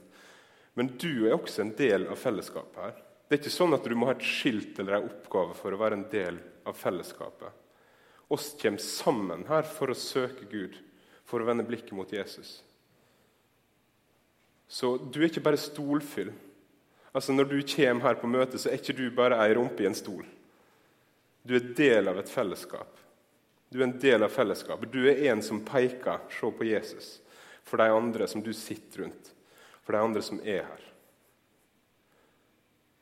Men 0.81 0.89
du 0.97 1.27
er 1.27 1.37
også 1.37 1.61
en 1.67 1.75
del 1.77 2.09
av 2.09 2.17
fellesskapet 2.21 2.81
her. 2.81 2.97
Det 3.27 3.37
er 3.37 3.43
ikke 3.43 3.53
sånn 3.53 3.77
at 3.77 3.85
du 3.85 3.97
må 3.99 4.09
ha 4.09 4.15
et 4.17 4.25
skilt 4.25 4.81
eller 4.81 4.97
en 4.97 5.11
oppgave 5.11 5.57
for 5.59 5.75
å 5.75 5.81
være 5.81 5.99
en 5.99 6.09
del 6.13 6.41
av 6.65 6.77
fellesskapet. 6.79 7.53
Oss 8.33 8.55
kommer 8.61 8.83
sammen 8.83 9.45
her 9.51 9.69
for 9.69 9.93
å 9.93 9.99
søke 9.99 10.49
Gud, 10.51 10.81
for 11.29 11.43
å 11.43 11.49
vende 11.49 11.67
blikket 11.69 11.93
mot 11.99 12.11
Jesus. 12.11 12.63
Så 14.69 14.97
du 14.99 15.21
er 15.21 15.29
ikke 15.29 15.45
bare 15.45 15.61
stolfyll. 15.61 16.33
Altså 17.17 17.33
Når 17.33 17.49
du 17.49 17.61
kommer 17.65 18.05
her 18.05 18.19
på 18.21 18.29
møte, 18.29 18.59
så 18.61 18.69
er 18.69 18.77
ikke 18.77 18.97
du 18.97 19.07
bare 19.17 19.39
ei 19.41 19.55
rumpe 19.57 19.85
i 19.85 19.89
en 19.89 19.97
stol. 19.97 20.27
Du 21.47 21.55
er 21.57 21.71
del 21.79 22.11
av 22.11 22.19
et 22.21 22.29
fellesskap. 22.29 22.99
Du 23.73 23.79
er 23.81 23.87
en 23.87 23.97
del 24.03 24.27
av 24.27 24.35
fellesskapet. 24.35 24.93
Du 24.93 25.07
er 25.09 25.23
en 25.31 25.41
som 25.43 25.63
peker 25.65 26.27
se 26.31 26.51
på 26.59 26.67
Jesus 26.69 27.17
for 27.67 27.81
de 27.81 27.87
andre 27.91 28.29
som 28.31 28.43
du 28.45 28.53
sitter 28.55 29.03
rundt, 29.03 29.33
for 29.83 29.97
de 29.97 30.03
andre 30.05 30.23
som 30.23 30.39
er 30.45 30.67
her. 30.69 30.85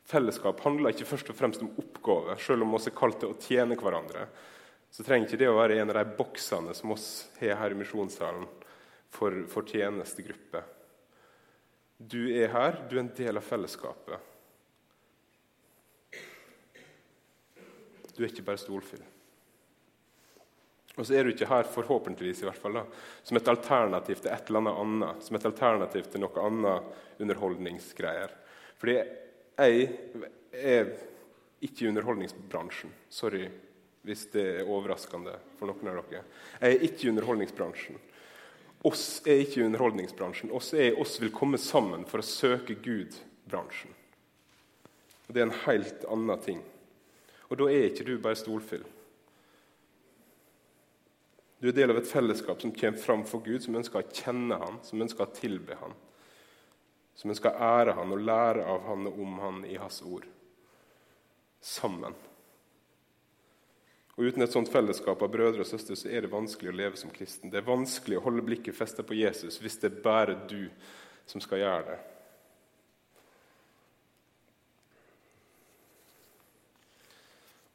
Fellesskap 0.09 0.63
handler 0.65 0.95
ikke 0.95 1.09
først 1.09 1.33
og 1.33 1.37
fremst 1.37 1.65
om 1.65 1.75
oppgaver, 1.81 2.39
selv 2.41 2.65
om 2.65 2.73
vi 2.73 2.81
er 2.87 2.97
kalt 2.97 3.19
til 3.21 3.33
å 3.33 3.41
tjene 3.41 3.77
hverandre. 3.81 4.29
Så 4.95 5.05
trenger 5.05 5.29
ikke 5.29 5.41
det 5.43 5.51
å 5.51 5.59
være 5.59 5.81
en 5.81 5.91
av 5.91 5.99
de 5.99 6.17
boksene 6.17 6.77
som 6.77 6.95
oss 6.95 7.09
har 7.41 7.59
her 7.61 7.75
i 7.75 7.81
misjonssalen 7.83 8.47
for, 9.13 9.43
for 9.51 9.67
tjenestegruppe. 9.69 10.63
Du 11.99 12.21
er 12.35 12.51
her, 12.53 12.79
du 12.91 12.97
er 12.97 13.05
en 13.05 13.13
del 13.17 13.39
av 13.39 13.45
fellesskapet. 13.47 14.31
Du 18.15 18.23
er 18.23 18.31
ikke 18.31 18.47
bare 18.47 18.61
stolfyll. 18.63 19.03
Og 20.95 21.03
så 21.03 21.17
er 21.17 21.27
du 21.27 21.33
ikke 21.33 21.49
her, 21.51 21.67
forhåpentligvis 21.67 22.45
i 22.45 22.47
hvert 22.47 22.61
fall, 22.61 22.77
da, 22.79 22.85
som 23.27 23.39
et 23.39 23.51
alternativ 23.51 24.21
til 24.23 24.31
et 24.31 24.51
eller 24.51 24.63
annet 24.63 24.81
annet. 24.85 25.25
Som 25.27 25.39
et 25.39 25.49
alternativ 25.49 26.07
til 26.11 26.23
noe 26.23 26.47
annet 26.47 27.23
underholdningsgreier. 27.25 28.35
Fordi 28.79 28.95
jeg 28.95 29.89
er 30.55 30.93
ikke 31.65 31.87
i 31.87 31.91
underholdningsbransjen. 31.91 32.95
Sorry 33.11 33.49
hvis 34.05 34.27
det 34.35 34.45
er 34.61 34.69
overraskende 34.69 35.33
for 35.59 35.71
noen 35.71 35.89
av 35.89 36.03
dere. 36.11 36.27
Jeg 36.61 36.75
er 36.75 36.83
ikke 36.85 37.07
i 37.07 37.11
underholdningsbransjen. 37.15 37.97
Oss 38.85 39.23
er 39.25 39.41
ikke 39.41 39.65
underholdningsbransjen. 39.65 40.53
Oss 40.53 40.75
er 40.77 40.99
oss 41.01 41.17
vil 41.23 41.33
komme 41.33 41.61
sammen 41.61 42.05
for 42.09 42.21
å 42.21 42.27
søke 42.27 42.77
Gud-bransjen. 42.85 43.95
Og 45.25 45.33
Det 45.33 45.41
er 45.41 45.49
en 45.49 45.63
helt 45.65 46.05
annen 46.05 46.43
ting. 46.45 46.61
Og 47.49 47.57
da 47.61 47.71
er 47.71 47.89
ikke 47.89 48.05
du 48.05 48.19
bare 48.21 48.37
stolfyll. 48.37 48.85
Du 51.61 51.71
er 51.71 51.77
del 51.79 51.95
av 51.95 51.97
et 51.97 52.11
fellesskap 52.11 52.61
som 52.61 52.75
kommer 52.77 53.01
fram 53.01 53.23
for 53.25 53.41
Gud, 53.41 53.63
som 53.65 53.77
ønsker 53.79 54.03
å 54.03 54.13
kjenne 54.13 54.59
Han, 54.61 54.83
som 54.85 55.01
ønsker 55.01 55.25
å 55.25 55.33
tilbe 55.33 55.79
Han. 55.81 55.95
Som 57.17 57.33
ønsker 57.33 57.55
å 57.55 57.71
ære 57.79 57.95
Han 57.97 58.13
og 58.13 58.21
lære 58.21 58.67
av 58.69 58.85
Han 58.91 59.09
og 59.09 59.21
om 59.25 59.39
Han 59.41 59.65
i 59.65 59.79
Hans 59.81 60.03
ord. 60.05 60.27
Sammen. 61.65 62.13
Og 64.15 64.29
Uten 64.29 64.45
et 64.45 64.53
sånt 64.55 64.71
fellesskap 64.71 65.23
av 65.27 65.31
brødre 65.33 65.65
og 65.65 65.69
søstre 65.69 65.97
så 65.99 66.11
er 66.11 66.23
det 66.23 66.33
vanskelig 66.33 66.71
å 66.71 66.77
leve 66.79 66.99
som 66.99 67.11
kristen. 67.11 67.51
Det 67.51 67.59
er 67.59 67.67
vanskelig 67.67 68.21
å 68.21 68.25
holde 68.29 68.45
blikket 68.47 68.77
festa 68.77 69.03
på 69.03 69.17
Jesus 69.19 69.59
hvis 69.63 69.81
det 69.83 69.91
er 69.91 70.03
bare 70.05 70.37
du 70.51 70.69
som 71.27 71.43
skal 71.43 71.65
gjøre 71.65 71.87
det. 71.89 72.01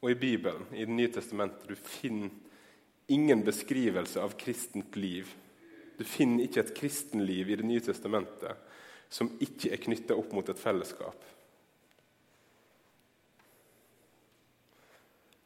Og 0.00 0.14
I 0.14 0.16
Bibelen, 0.16 0.64
i 0.72 0.86
Det 0.86 0.96
nye 0.96 1.12
testamentet, 1.12 1.68
du 1.68 1.76
finner 1.76 2.30
ingen 3.12 3.44
beskrivelse 3.44 4.22
av 4.22 4.32
kristent 4.40 4.96
liv. 4.96 5.28
Du 5.98 6.06
finner 6.08 6.46
ikke 6.46 6.62
et 6.64 6.72
kristenliv 6.76 7.50
i 7.50 7.58
Det 7.60 7.66
nye 7.68 7.84
testamentet 7.84 8.56
som 9.10 9.28
ikke 9.42 9.74
er 9.74 9.82
knytta 9.82 10.16
opp 10.16 10.32
mot 10.32 10.48
et 10.48 10.58
fellesskap. 10.58 11.18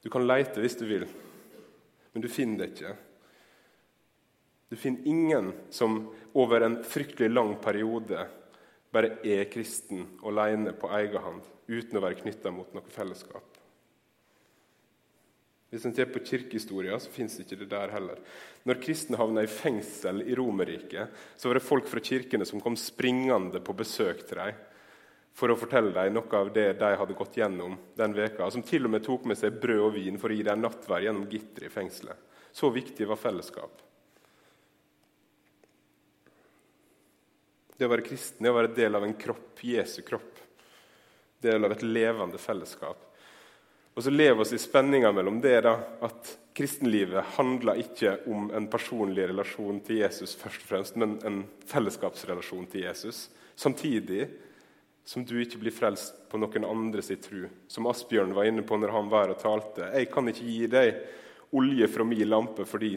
Du 0.05 0.11
kan 0.13 0.27
leite 0.29 0.61
hvis 0.61 0.77
du 0.77 0.85
vil, 0.85 1.07
men 2.13 2.23
du 2.23 2.29
finner 2.29 2.61
det 2.61 2.75
ikke. 2.75 2.93
Du 4.69 4.77
finner 4.77 5.09
ingen 5.09 5.53
som 5.73 6.03
over 6.37 6.67
en 6.67 6.83
fryktelig 6.85 7.31
lang 7.33 7.55
periode 7.63 8.27
bare 8.95 9.17
er 9.27 9.49
kristen 9.51 10.05
alene 10.27 10.75
på 10.77 10.91
egen 11.01 11.25
hånd 11.25 11.49
uten 11.67 11.99
å 11.99 12.03
være 12.05 12.21
knytta 12.21 12.53
mot 12.53 12.77
noe 12.77 12.93
fellesskap. 12.93 13.49
Hvis 15.73 15.89
en 15.89 15.95
ser 15.97 16.07
på 16.13 16.21
kirkehistoria, 16.23 17.01
så 17.03 17.11
fins 17.11 17.39
ikke 17.41 17.57
det 17.65 17.71
der 17.73 17.91
heller. 17.91 18.21
Når 18.69 18.83
kristne 18.85 19.19
havna 19.19 19.43
i 19.43 19.51
fengsel 19.51 20.21
i 20.23 20.37
Romerriket, 20.39 21.17
så 21.35 21.49
var 21.49 21.59
det 21.59 21.67
folk 21.67 21.89
fra 21.91 22.03
kirkene 22.05 22.47
som 22.47 22.61
kom 22.63 22.77
springende 22.79 23.59
på 23.65 23.75
besøk 23.75 24.21
til 24.29 24.39
dem 24.39 24.61
for 25.35 25.51
å 25.51 25.57
fortelle 25.59 25.91
dem 25.91 26.15
noe 26.15 26.39
av 26.39 26.53
det 26.55 26.69
de 26.79 26.91
hadde 26.99 27.17
gått 27.19 27.41
gjennom 27.41 27.75
den 27.99 28.15
veka, 28.15 28.51
Som 28.51 28.63
til 28.63 28.87
og 28.87 28.95
med 28.95 29.03
tok 29.05 29.25
med 29.27 29.39
seg 29.39 29.59
brød 29.61 29.81
og 29.81 29.95
vin 29.97 30.19
for 30.19 30.31
å 30.31 30.37
gi 30.37 30.45
dem 30.47 30.63
nattverd 30.63 31.09
gjennom 31.09 31.27
gitteret 31.31 31.67
i 31.67 31.75
fengselet. 31.75 32.17
Så 32.55 32.71
viktig 32.71 33.09
var 33.11 33.19
fellesskap. 33.19 33.83
Det 37.75 37.89
å 37.89 37.91
være 37.91 38.07
kristen 38.07 38.47
er 38.47 38.55
å 38.55 38.61
være 38.61 38.77
del 38.77 38.95
av 38.95 39.03
en 39.03 39.17
kropp, 39.19 39.59
Jesu 39.61 40.03
kropp. 40.07 40.31
del 41.45 41.65
av 41.65 41.73
et 41.75 41.83
levende 41.83 42.39
fellesskap. 42.41 43.03
Og 43.95 44.03
så 44.03 44.11
lever 44.11 44.47
vi 44.49 44.57
i 44.57 44.63
spenninga 44.63 45.11
mellom 45.13 45.43
det 45.45 45.59
da, 45.67 45.75
at 46.01 46.31
kristenlivet 46.57 47.37
handler 47.37 47.83
ikke 47.83 48.15
om 48.33 48.49
en 48.55 48.67
personlig 48.73 49.27
relasjon 49.29 49.83
til 49.85 50.01
Jesus, 50.01 50.33
først 50.41 50.65
og 50.65 50.71
fremst, 50.71 50.97
men 50.97 51.19
en 51.27 51.43
fellesskapsrelasjon 51.69 52.65
til 52.73 52.87
Jesus. 52.87 53.27
Samtidig 53.61 54.31
som 55.05 55.25
du 55.25 55.37
ikke 55.41 55.61
blir 55.61 55.75
frelst 55.75 56.25
på 56.33 56.41
noen 56.41 56.65
andre 56.65 57.03
sin 57.05 57.21
tro. 57.21 57.45
Som 57.69 57.89
Asbjørn 57.91 58.33
var 58.37 58.49
inne 58.49 58.65
på 58.65 58.79
når 58.81 58.95
han 58.95 59.11
var 59.13 59.33
og 59.33 59.41
talte. 59.43 59.91
Jeg 59.93 60.09
kan 60.13 60.31
ikke 60.31 60.49
gi 60.49 60.69
deg 60.73 61.03
olje 61.55 61.89
fra 61.93 62.07
min 62.09 62.25
lampe 62.29 62.65
fordi 62.67 62.95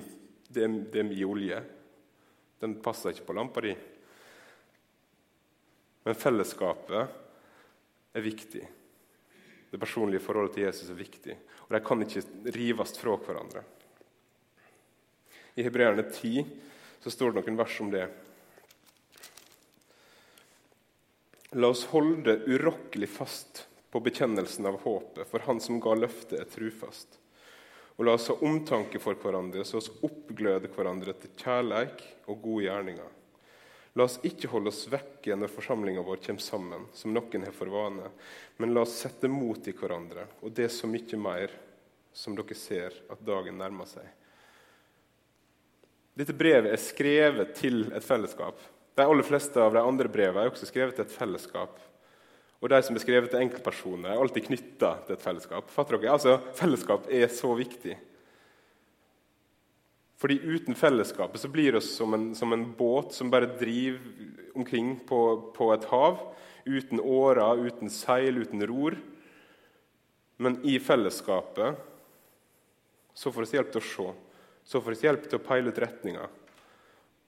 det 0.47 0.63
er, 0.63 0.77
det 0.87 1.03
er 1.03 1.09
min 1.09 1.27
olje. 1.27 1.59
Den 2.63 2.77
passer 2.81 3.11
ikke 3.11 3.27
på 3.27 3.35
lampa 3.37 3.63
di. 3.65 3.73
Men 6.07 6.15
fellesskapet 6.15 8.15
er 8.15 8.23
viktig. 8.23 8.63
Det 9.67 9.79
personlige 9.79 10.23
forholdet 10.23 10.55
til 10.55 10.63
Jesus 10.63 10.93
er 10.93 11.01
viktig. 11.01 11.35
Og 11.67 11.75
de 11.75 11.83
kan 11.83 12.05
ikke 12.05 12.23
rives 12.55 12.95
fra 12.97 13.17
hverandre. 13.19 13.65
I 15.57 15.65
Hebreerne 15.65 16.07
10 16.07 16.45
så 17.03 17.11
står 17.11 17.33
det 17.33 17.43
noen 17.43 17.59
vers 17.59 17.75
om 17.83 17.91
det. 17.91 18.07
La 21.51 21.67
oss 21.71 21.85
holde 21.93 22.39
urokkelig 22.45 23.07
fast 23.09 23.67
på 23.91 24.01
bekjennelsen 24.03 24.65
av 24.67 24.81
håpet, 24.83 25.27
for 25.29 25.45
Han 25.47 25.61
som 25.63 25.79
ga 25.79 25.93
løftet, 25.95 26.39
er 26.41 26.49
trufast. 26.51 27.19
Og 27.95 28.05
la 28.05 28.17
oss 28.17 28.27
ha 28.29 28.35
omtanke 28.45 28.99
for 28.99 29.15
hverandre, 29.21 29.63
så 29.65 29.79
oss 29.79 29.89
oppgløde 30.03 30.69
hverandre 30.73 31.15
til 31.17 31.31
kjærleik 31.39 32.03
og 32.27 32.43
gode 32.43 32.67
gjerninger. 32.67 33.15
La 33.97 34.05
oss 34.05 34.19
ikke 34.27 34.51
holde 34.51 34.69
oss 34.69 34.83
vekke 34.91 35.33
når 35.39 35.49
forsamlinga 35.55 36.03
vår 36.05 36.19
kommer 36.27 36.43
sammen, 36.43 36.83
som 36.93 37.15
noen 37.15 37.47
har 37.47 37.55
for 37.55 37.71
vane, 37.73 38.11
men 38.61 38.75
la 38.75 38.83
oss 38.83 38.99
sette 39.01 39.31
mot 39.31 39.63
i 39.65 39.73
hverandre, 39.73 40.27
og 40.43 40.53
det 40.53 40.67
er 40.67 40.75
så 40.75 40.89
mye 40.91 41.17
mer 41.17 41.55
som 42.13 42.35
dere 42.37 42.57
ser 42.57 42.93
at 43.09 43.23
dagen 43.25 43.57
nærmer 43.57 43.89
seg. 43.89 44.05
Dette 46.17 46.33
brevet 46.33 46.73
er 46.73 46.81
skrevet 46.81 47.55
til 47.57 47.87
et 47.93 48.05
fellesskap. 48.05 48.59
De 48.97 49.05
aller 49.05 49.25
fleste 49.25 49.61
av 49.61 49.75
de 49.75 49.83
andre 49.83 50.09
brevene 50.09 50.47
er 50.47 50.49
også 50.49 50.67
skrevet 50.71 50.97
til 50.97 51.05
et 51.05 51.13
fellesskap. 51.13 51.77
Og 52.57 52.71
de 52.71 52.79
som 52.81 52.95
er 52.97 53.03
skrevet 53.03 53.29
til 53.29 53.43
enkeltpersoner, 53.43 54.09
er 54.09 54.21
alltid 54.21 54.47
knytta 54.47 54.93
til 55.05 55.13
et 55.13 55.21
fellesskap. 55.21 55.69
Fatter 55.69 55.99
dere? 55.99 56.15
Altså, 56.15 56.39
Fellesskap 56.57 57.05
er 57.13 57.29
så 57.29 57.51
viktig. 57.59 57.93
Fordi 60.17 60.39
uten 60.41 60.73
fellesskapet 60.73 61.43
så 61.43 61.49
blir 61.53 61.77
det 61.77 61.83
som 61.85 62.33
som 62.33 62.53
en 62.53 62.65
båt 62.73 63.13
som 63.13 63.29
bare 63.29 63.51
driver 63.59 64.01
omkring 64.57 64.95
på, 65.05 65.53
på 65.53 65.69
et 65.75 65.85
hav. 65.91 66.17
Uten 66.65 66.99
årer, 66.99 67.61
uten 67.69 67.93
seil, 67.93 68.41
uten 68.41 68.65
ror. 68.65 68.97
Men 70.41 70.57
i 70.65 70.79
fellesskapet 70.81 71.77
så 73.13 73.31
får 73.31 73.45
vi 73.45 73.57
hjelp 73.59 73.71
til 73.75 73.81
å 73.81 73.89
se. 73.93 74.11
Så 74.65 74.81
får 74.81 74.95
vi 74.95 75.05
hjelp 75.05 75.29
til 75.29 75.37
å 75.37 75.45
peile 75.45 75.69
ut 75.69 75.85
retninga. 75.85 76.25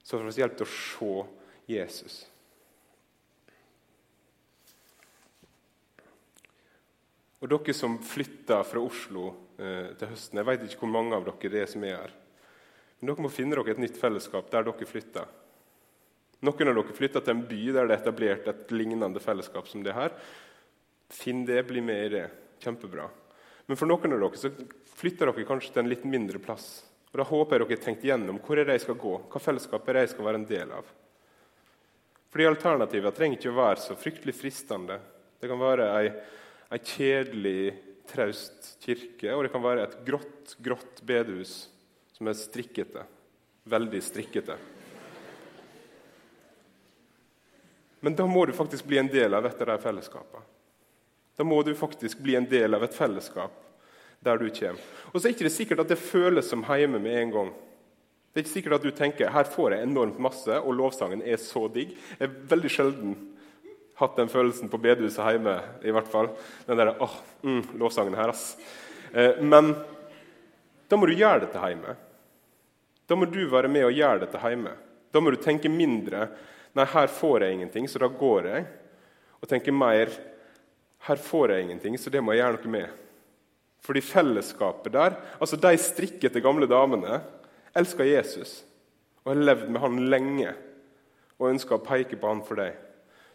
Så 0.02 0.18
får 0.18 0.26
vi 0.26 0.42
hjelp 0.42 0.58
til 0.58 0.66
å 0.66 0.74
se 0.74 1.39
Jesus. 1.70 2.20
Og 7.40 7.48
dere 7.48 7.74
som 7.76 7.96
flytter 8.04 8.64
fra 8.68 8.82
Oslo 8.84 9.30
eh, 9.56 9.92
til 9.96 10.10
høsten, 10.10 10.40
jeg 10.40 10.48
vet 10.48 10.66
ikke 10.66 10.84
hvor 10.84 10.92
mange 10.92 11.16
av 11.16 11.24
dere 11.24 11.52
det 11.52 11.62
er 11.62 11.70
som 11.72 11.86
er 11.88 11.96
her. 11.96 12.16
Men 13.00 13.12
dere 13.12 13.24
må 13.24 13.30
finne 13.32 13.56
dere 13.56 13.72
et 13.72 13.80
nytt 13.80 13.96
fellesskap 14.00 14.50
der 14.52 14.66
dere 14.66 14.88
flytter. 14.88 15.30
Noen 16.44 16.72
av 16.72 16.76
dere 16.76 16.96
flytter 16.96 17.24
til 17.24 17.36
en 17.36 17.46
by 17.48 17.62
der 17.72 17.88
det 17.88 17.96
er 17.96 18.02
etablert 18.02 18.52
et 18.52 18.76
lignende 18.76 19.24
fellesskap 19.24 19.68
som 19.68 19.84
det 19.84 19.96
her. 19.96 20.12
Finn 21.10 21.46
det, 21.48 21.62
bli 21.68 21.80
med 21.84 22.04
i 22.04 22.12
det. 22.18 22.26
Kjempebra. 22.60 23.08
Men 23.66 23.80
for 23.80 23.88
noen 23.88 24.16
av 24.16 24.20
dere 24.20 24.40
så 24.40 24.52
flytter 25.00 25.32
dere 25.32 25.48
kanskje 25.48 25.72
til 25.72 25.84
en 25.84 25.92
litt 25.92 26.04
mindre 26.04 26.40
plass. 26.44 26.82
Og 27.10 27.18
Da 27.18 27.26
håper 27.26 27.56
jeg 27.56 27.64
dere 27.64 27.76
har 27.78 27.84
tenkt 27.86 28.04
igjennom 28.04 28.40
hvor 28.44 28.60
er 28.60 28.68
det 28.68 28.76
jeg 28.76 28.84
skal 28.84 29.00
gå, 29.00 29.14
hva 29.32 29.40
fellesskap 29.42 29.88
er 29.88 29.96
det 29.96 30.04
jeg 30.04 30.12
skal 30.12 30.28
være 30.28 30.42
en 30.42 30.50
del 30.52 30.76
av. 30.76 30.92
Fordi 32.30 32.46
Alternativene 32.46 33.14
trenger 33.14 33.40
ikke 33.40 33.50
å 33.50 33.58
være 33.58 33.82
så 33.82 33.96
fryktelig 33.98 34.36
fristende. 34.38 35.00
Det 35.40 35.50
kan 35.50 35.60
være 35.60 35.88
ei 35.98 36.12
ei 36.70 36.78
kjedelig, 36.78 37.74
traust 38.10 38.76
kirke, 38.82 39.32
og 39.34 39.44
det 39.44 39.52
kan 39.52 39.62
være 39.62 39.86
et 39.86 39.96
grått, 40.06 40.54
grått 40.62 41.00
bedehus 41.06 41.64
som 42.14 42.30
er 42.30 42.38
strikkete. 42.38 43.02
Veldig 43.70 44.02
strikkete. 44.02 44.56
Men 48.00 48.16
da 48.16 48.24
må 48.26 48.46
du 48.46 48.54
faktisk 48.56 48.86
bli 48.88 49.00
en 49.00 49.10
del 49.10 49.34
av 49.36 49.46
et 49.46 49.60
av 49.60 49.74
de 49.74 49.78
fellesskapene. 49.82 50.46
Da 51.36 51.44
må 51.44 51.60
du 51.64 51.74
faktisk 51.76 52.20
bli 52.20 52.34
en 52.36 52.48
del 52.48 52.74
av 52.76 52.84
et 52.84 52.94
fellesskap 52.94 53.56
der 54.20 54.38
du 54.40 54.48
kommer. 54.52 54.80
Og 55.10 55.16
så 55.16 55.26
er 55.26 55.32
det 55.32 55.38
ikke 55.38 55.52
sikkert 55.52 55.82
at 55.84 55.92
det 55.92 56.00
føles 56.00 56.48
som 56.48 56.64
hjemme 56.64 57.00
med 57.00 57.16
en 57.16 57.34
gang. 57.34 57.52
Det 58.30 58.38
er 58.38 58.44
ikke 58.44 58.54
sikkert 58.54 58.76
at 58.78 58.84
du 58.86 58.92
tenker 58.94 59.32
her 59.34 59.48
får 59.50 59.74
jeg 59.74 59.86
enormt 59.88 60.20
masse, 60.22 60.54
og 60.54 60.76
lovsangen 60.78 61.22
er 61.26 61.40
så 61.42 61.64
digg. 61.72 61.96
Jeg 62.18 62.28
er 62.28 62.36
veldig 62.52 62.70
sjelden 62.70 63.16
hatt 64.00 64.16
den 64.16 64.30
følelsen 64.32 64.70
på 64.72 64.78
bedehuset 64.80 65.34
hjemme. 65.34 65.56
i 65.84 65.90
hvert 65.92 66.08
fall. 66.08 66.30
Den 66.66 66.78
der, 66.78 66.94
åh, 67.02 67.16
mm, 67.42 67.74
lovsangen 67.78 68.14
her, 68.14 68.32
ass. 68.32 68.56
Eh, 69.12 69.42
men 69.42 69.74
da 70.88 70.96
må 70.96 71.06
du 71.06 71.14
gjøre 71.14 71.44
dette 71.44 71.60
hjemme. 71.60 71.96
Da 73.06 73.18
må 73.18 73.26
du 73.26 73.42
være 73.50 73.68
med 73.68 73.84
og 73.88 73.92
gjøre 73.98 74.22
dette 74.24 74.40
hjemme. 74.40 74.72
Da 75.10 75.20
må 75.20 75.34
du 75.34 75.40
tenke 75.42 75.68
mindre 75.68 76.28
Nei, 76.70 76.84
her 76.86 77.08
får 77.10 77.42
jeg 77.42 77.54
ingenting, 77.56 77.88
så 77.90 77.98
da 77.98 78.06
går 78.06 78.46
jeg. 78.46 78.66
Og 79.42 79.48
tenke 79.50 79.72
mer 79.74 80.12
Her 81.00 81.16
får 81.16 81.50
jeg 81.50 81.64
ingenting, 81.64 81.96
så 81.98 82.12
det 82.12 82.20
må 82.22 82.34
jeg 82.34 82.44
gjøre 82.44 82.60
noe 82.60 82.72
med. 82.74 82.90
Fordi 83.82 84.02
fellesskapet 84.04 84.92
der 84.92 85.16
altså 85.40 85.56
De 85.56 85.72
strikkete 85.80 86.42
gamle 86.44 86.68
damene 86.70 87.22
elsker 87.76 88.08
Jesus 88.08 88.60
og 89.24 89.34
har 89.34 89.42
levd 89.42 89.68
med 89.70 89.82
han 89.82 89.98
lenge 90.10 90.54
og 91.40 91.50
ønsker 91.52 91.76
å 91.76 91.84
peke 91.84 92.18
på 92.20 92.30
han 92.30 92.42
for 92.44 92.60
deg. 92.60 92.76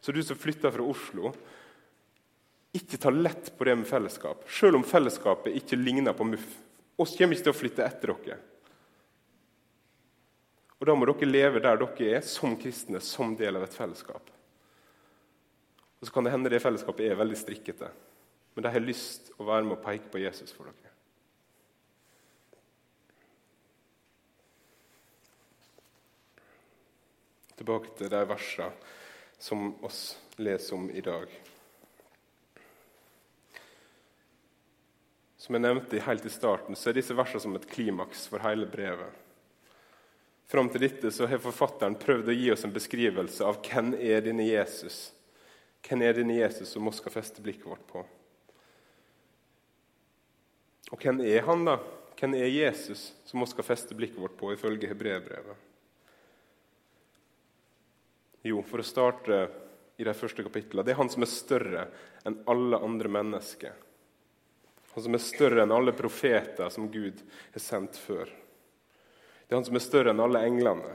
Så 0.02 0.14
du 0.14 0.22
som 0.24 0.38
flytter 0.38 0.74
fra 0.74 0.86
Oslo, 0.86 1.32
ikke 2.76 3.00
ta 3.02 3.10
lett 3.10 3.54
på 3.58 3.66
det 3.66 3.78
med 3.80 3.88
fellesskap. 3.90 4.44
Selv 4.52 4.78
om 4.78 4.84
fellesskapet 4.86 5.56
ikke 5.58 5.80
ligner 5.80 6.14
på 6.14 6.28
MUF. 6.28 6.46
Oss 7.02 7.16
kommer 7.18 7.36
ikke 7.36 7.48
til 7.48 7.54
å 7.54 7.58
flytte 7.58 7.86
etter 7.86 8.12
dere. 8.14 8.38
Og 10.80 10.88
Da 10.88 10.96
må 10.96 11.08
dere 11.08 11.30
leve 11.30 11.62
der 11.64 11.80
dere 11.80 12.18
er, 12.18 12.22
som 12.22 12.58
kristne, 12.60 13.00
som 13.02 13.36
del 13.40 13.56
av 13.56 13.64
et 13.66 13.74
fellesskap. 13.74 14.30
Og 16.02 16.08
Så 16.08 16.14
kan 16.14 16.24
det 16.28 16.36
hende 16.36 16.52
det 16.52 16.62
fellesskapet 16.62 17.08
er 17.08 17.18
veldig 17.18 17.40
strikkete, 17.40 17.90
men 18.54 18.64
de 18.64 18.72
har 18.72 18.84
lyst 18.84 19.32
å 19.40 19.48
være 19.48 19.64
med 19.64 19.78
og 19.78 19.84
peke 19.84 20.12
på 20.12 20.22
Jesus 20.22 20.52
for 20.52 20.68
dere. 20.68 20.85
Tilbake 27.56 27.94
til 27.98 28.12
de 28.12 28.22
versene 28.28 28.72
som 29.40 29.74
oss 29.86 30.18
leser 30.38 30.76
om 30.76 30.88
i 30.92 31.04
dag. 31.04 31.30
Som 35.38 35.56
jeg 35.56 35.62
nevnte 35.62 36.02
helt 36.02 36.26
i 36.26 36.34
starten, 36.34 36.76
så 36.76 36.90
er 36.90 36.98
disse 36.98 37.16
versene 37.16 37.44
som 37.44 37.56
et 37.58 37.68
klimaks 37.70 38.26
for 38.32 38.42
hele 38.44 38.66
brevet. 38.70 39.22
Fram 40.50 40.70
til 40.70 40.86
dette 40.86 41.12
så 41.14 41.28
har 41.30 41.42
forfatteren 41.42 41.98
prøvd 42.02 42.30
å 42.30 42.38
gi 42.38 42.52
oss 42.54 42.66
en 42.66 42.74
beskrivelse 42.74 43.46
av 43.46 43.60
hvem 43.66 43.96
er 43.98 44.26
denne 44.26 44.46
Jesus 44.46 45.12
Hvem 45.86 46.02
er 46.02 46.16
denne 46.18 46.34
Jesus 46.40 46.72
som 46.74 46.88
vi 46.88 46.92
skal 46.98 47.14
feste 47.14 47.44
blikket 47.46 47.68
vårt 47.70 47.84
på? 47.86 48.02
Og 50.90 51.02
hvem 51.02 51.20
er 51.22 51.44
han, 51.46 51.66
da? 51.68 51.76
Hvem 52.18 52.34
er 52.40 52.50
Jesus 52.50 53.12
som 53.28 53.44
vi 53.44 53.48
skal 53.52 53.68
feste 53.68 53.98
blikket 53.98 54.18
vårt 54.22 54.38
på, 54.40 54.50
ifølge 54.54 54.90
hebreerbrevet? 54.90 55.75
Jo, 58.46 58.62
for 58.62 58.82
å 58.82 58.86
starte 58.86 59.40
i 59.98 60.06
de 60.06 60.14
første 60.14 60.44
kapitlene 60.46 60.86
Det 60.86 60.94
er 60.94 61.00
han 61.00 61.10
som 61.10 61.24
er 61.26 61.32
større 61.32 61.88
enn 62.28 62.38
alle 62.52 62.78
andre 62.84 63.10
mennesker. 63.10 63.74
Han 64.94 65.06
som 65.08 65.18
er 65.18 65.24
større 65.24 65.64
enn 65.64 65.74
alle 65.74 65.96
profeter 65.98 66.70
som 66.72 66.92
Gud 66.92 67.24
har 67.56 67.64
sendt 67.64 67.98
før. 68.00 68.30
Det 68.30 69.54
er 69.54 69.60
han 69.60 69.68
som 69.68 69.80
er 69.80 69.84
større 69.84 70.14
enn 70.14 70.22
alle 70.24 70.44
englene. 70.46 70.94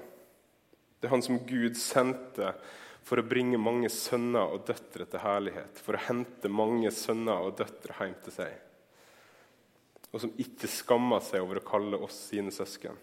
Det 1.00 1.08
er 1.08 1.14
han 1.14 1.24
som 1.26 1.42
Gud 1.48 1.76
sendte 1.80 2.54
for 3.06 3.20
å 3.20 3.26
bringe 3.26 3.58
mange 3.60 3.90
sønner 3.92 4.54
og 4.54 4.64
døtre 4.68 5.06
til 5.10 5.24
herlighet. 5.24 5.82
For 5.82 5.96
å 5.96 6.04
hente 6.06 6.50
mange 6.52 6.92
sønner 6.94 7.46
og 7.48 7.58
døtre 7.58 7.96
hjem 7.98 8.16
til 8.24 8.36
seg. 8.36 8.56
Og 10.10 10.22
som 10.22 10.34
ikke 10.42 10.70
skammer 10.70 11.22
seg 11.24 11.42
over 11.44 11.60
å 11.60 11.66
kalle 11.66 12.00
oss 12.04 12.28
sine 12.30 12.52
søsken. 12.54 12.98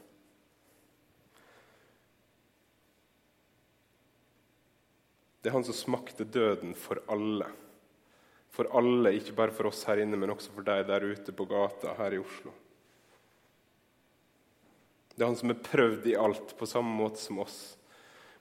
Det 5.47 5.51
er 5.53 5.61
han 5.61 5.63
som 5.63 5.75
smakte 5.79 6.25
døden 6.27 6.73
for 6.75 6.99
alle. 7.07 7.45
For 8.51 8.67
alle, 8.75 9.13
ikke 9.15 9.31
bare 9.37 9.53
for 9.55 9.69
oss 9.69 9.85
her 9.87 10.01
inne, 10.03 10.19
men 10.19 10.33
også 10.33 10.51
for 10.51 10.67
deg 10.67 10.81
der 10.89 11.05
ute 11.07 11.31
på 11.31 11.45
gata 11.47 11.93
her 11.95 12.17
i 12.17 12.19
Oslo. 12.19 12.51
Det 15.15 15.23
er 15.23 15.31
han 15.31 15.39
som 15.39 15.55
er 15.55 15.63
prøvd 15.69 16.11
i 16.11 16.17
alt 16.19 16.51
på 16.59 16.67
samme 16.67 16.91
måte 16.99 17.23
som 17.23 17.39
oss, 17.45 17.55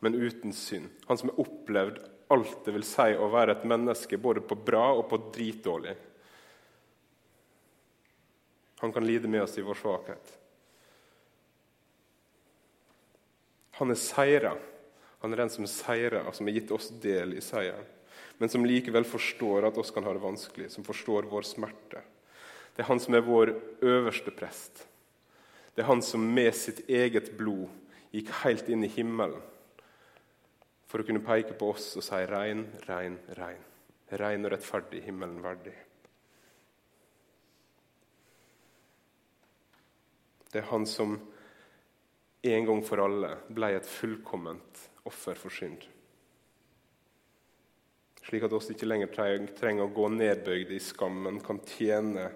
men 0.03 0.19
uten 0.19 0.51
synd. 0.51 0.91
Han 1.07 1.23
som 1.23 1.31
har 1.31 1.47
opplevd 1.47 2.03
alt 2.35 2.59
det 2.67 2.75
vil 2.75 2.91
si 2.91 3.09
å 3.15 3.31
være 3.31 3.55
et 3.55 3.71
menneske, 3.71 4.19
både 4.19 4.43
på 4.43 4.59
bra 4.59 4.89
og 4.99 5.07
på 5.07 5.23
dritdårlig. 5.31 5.95
Han 8.83 8.99
kan 8.99 9.07
lide 9.07 9.31
med 9.31 9.47
oss 9.47 9.55
i 9.63 9.71
vår 9.71 9.79
svakhet. 9.79 10.39
Han 13.79 13.95
er 13.95 14.09
seira. 14.11 14.59
Han 15.23 15.33
er 15.33 15.43
den 15.43 15.53
som 15.53 15.69
seirer, 15.71 16.27
som 16.33 16.47
har 16.49 16.57
gitt 16.59 16.73
oss 16.75 16.91
del 17.03 17.37
i 17.37 17.45
seieren. 17.45 17.87
Men 18.39 18.53
som 18.53 18.67
likevel 18.69 19.07
forstår 19.09 19.65
at 19.69 19.79
oss 19.81 19.91
kan 19.95 20.05
ha 20.05 20.13
det 20.13 20.21
vanskelig, 20.21 20.69
som 20.73 20.85
forstår 20.85 21.29
vår 21.31 21.47
smerte. 21.49 22.03
Det 22.77 22.85
er 22.85 22.91
han 22.91 23.01
som 23.01 23.17
er 23.17 23.25
vår 23.25 23.55
øverste 23.81 24.33
prest. 24.37 24.85
Det 25.75 25.85
er 25.85 25.89
han 25.89 26.03
som 26.05 26.21
med 26.21 26.53
sitt 26.57 26.85
eget 26.89 27.33
blod 27.39 27.69
gikk 28.13 28.33
helt 28.43 28.69
inn 28.73 28.85
i 28.85 28.93
himmelen 28.93 29.41
for 30.87 31.01
å 31.01 31.07
kunne 31.07 31.25
peke 31.25 31.57
på 31.59 31.73
oss 31.73 31.97
og 31.97 32.05
si 32.05 32.21
'rein, 32.27 32.67
rein, 32.89 33.19
rein'. 33.37 33.65
Rein 34.11 34.45
og 34.45 34.53
rettferdig, 34.53 35.03
himmelen 35.03 35.43
verdig. 35.43 35.75
Det 40.53 40.63
er 40.63 40.71
han 40.71 40.87
som 40.87 41.17
en 42.43 42.67
gang 42.67 42.85
for 42.87 43.03
alle 43.03 43.33
ble 43.51 43.73
et 43.77 43.87
fullkomment 43.87 44.85
offer 45.09 45.39
for 45.39 45.55
synd. 45.55 45.85
Slik 48.27 48.43
at 48.43 48.55
oss 48.57 48.71
ikke 48.73 48.89
lenger 48.89 49.13
trenger 49.55 49.85
å 49.85 49.93
gå 49.95 50.09
nedbøyde 50.11 50.75
i 50.75 50.83
skam, 50.83 51.21
men 51.29 51.39
kan 51.45 51.61
tjene 51.63 52.33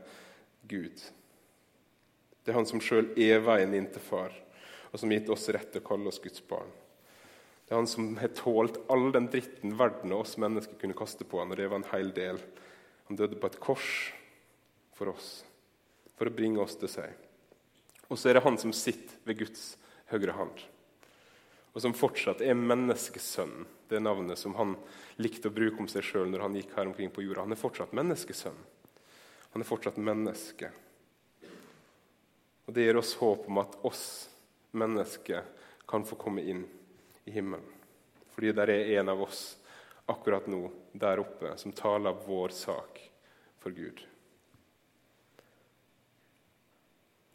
Gud. 0.71 1.03
Det 2.45 2.53
er 2.53 2.59
han 2.61 2.69
som 2.69 2.83
sjøl 2.83 3.11
er 3.19 3.43
veien 3.43 3.75
inn 3.75 3.89
til 3.91 4.03
far, 4.05 4.35
og 4.91 5.03
som 5.03 5.11
gitt 5.11 5.29
oss 5.33 5.49
rett 5.51 5.73
til 5.75 5.83
å 5.83 5.89
kalle 5.91 6.13
oss 6.13 6.23
Guds 6.23 6.43
barn. 6.47 6.71
Det 7.67 7.75
er 7.75 7.83
han 7.83 7.91
som 7.91 8.17
har 8.19 8.33
tålt 8.35 8.81
all 8.91 9.13
den 9.15 9.29
dritten 9.31 9.77
verden 9.79 10.15
og 10.15 10.25
oss 10.25 10.39
mennesker 10.43 10.79
kunne 10.79 10.97
kaste 10.99 11.27
på 11.27 11.39
han, 11.43 11.53
og 11.53 11.59
det 11.59 11.69
var 11.71 11.83
en 11.83 11.91
hel 11.93 12.15
del. 12.15 12.41
Han 13.07 13.19
døde 13.19 13.39
på 13.39 13.51
et 13.51 13.61
kors 13.63 13.91
for 14.99 15.13
oss, 15.13 15.29
for 16.19 16.31
å 16.31 16.35
bringe 16.35 16.63
oss 16.63 16.75
til 16.79 16.91
seg. 16.91 17.15
Og 18.11 18.19
så 18.19 18.31
er 18.31 18.39
det 18.39 18.47
han 18.47 18.59
som 18.59 18.75
sitter 18.75 19.19
ved 19.27 19.39
Guds 19.45 19.73
høyre 20.11 20.35
hand, 20.35 20.65
og 21.73 21.83
som 21.83 21.95
fortsatt 21.95 22.43
er 22.43 22.59
menneskesønnen. 22.59 23.67
Det 23.91 23.99
navnet 24.03 24.39
som 24.39 24.55
han 24.55 24.77
likte 25.19 25.51
å 25.51 25.55
bruke 25.55 25.83
om 25.83 25.89
seg 25.91 26.05
sjøl 26.07 26.31
når 26.31 26.45
han 26.45 26.57
gikk 26.59 26.77
her 26.77 26.87
omkring 26.87 27.11
på 27.11 27.25
jorda. 27.25 27.43
Han 27.47 27.55
er 27.55 27.59
fortsatt 27.59 27.95
menneskesønn. 27.97 28.59
Han 29.51 29.63
er 29.63 29.67
fortsatt 29.67 29.99
menneske. 29.99 30.71
Og 32.67 32.75
Det 32.75 32.87
gir 32.87 32.99
oss 33.01 33.17
håp 33.19 33.49
om 33.51 33.59
at 33.63 33.75
oss 33.87 34.05
mennesker 34.79 35.43
kan 35.91 36.07
få 36.07 36.19
komme 36.19 36.45
inn 36.47 36.63
i 37.27 37.35
himmelen. 37.35 37.67
Fordi 38.31 38.53
det 38.55 38.67
er 38.71 38.93
en 39.01 39.11
av 39.11 39.23
oss 39.27 39.43
akkurat 40.11 40.47
nå 40.51 40.69
der 40.95 41.23
oppe 41.23 41.57
som 41.59 41.75
taler 41.75 42.19
vår 42.27 42.55
sak 42.55 43.03
for 43.59 43.75
Gud. 43.75 43.99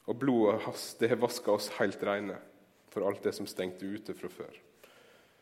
Og 0.07 0.19
blodet 0.21 0.61
hans 0.67 0.89
det 0.99 1.11
har 1.11 1.19
vaska 1.19 1.51
oss 1.51 1.71
helt 1.79 2.03
rene 2.03 2.39
for 2.95 3.03
alt 3.03 3.25
det 3.27 3.33
som 3.35 3.47
stengte 3.47 3.83
ute 3.83 4.13
fra 4.15 4.29
før. 4.31 4.55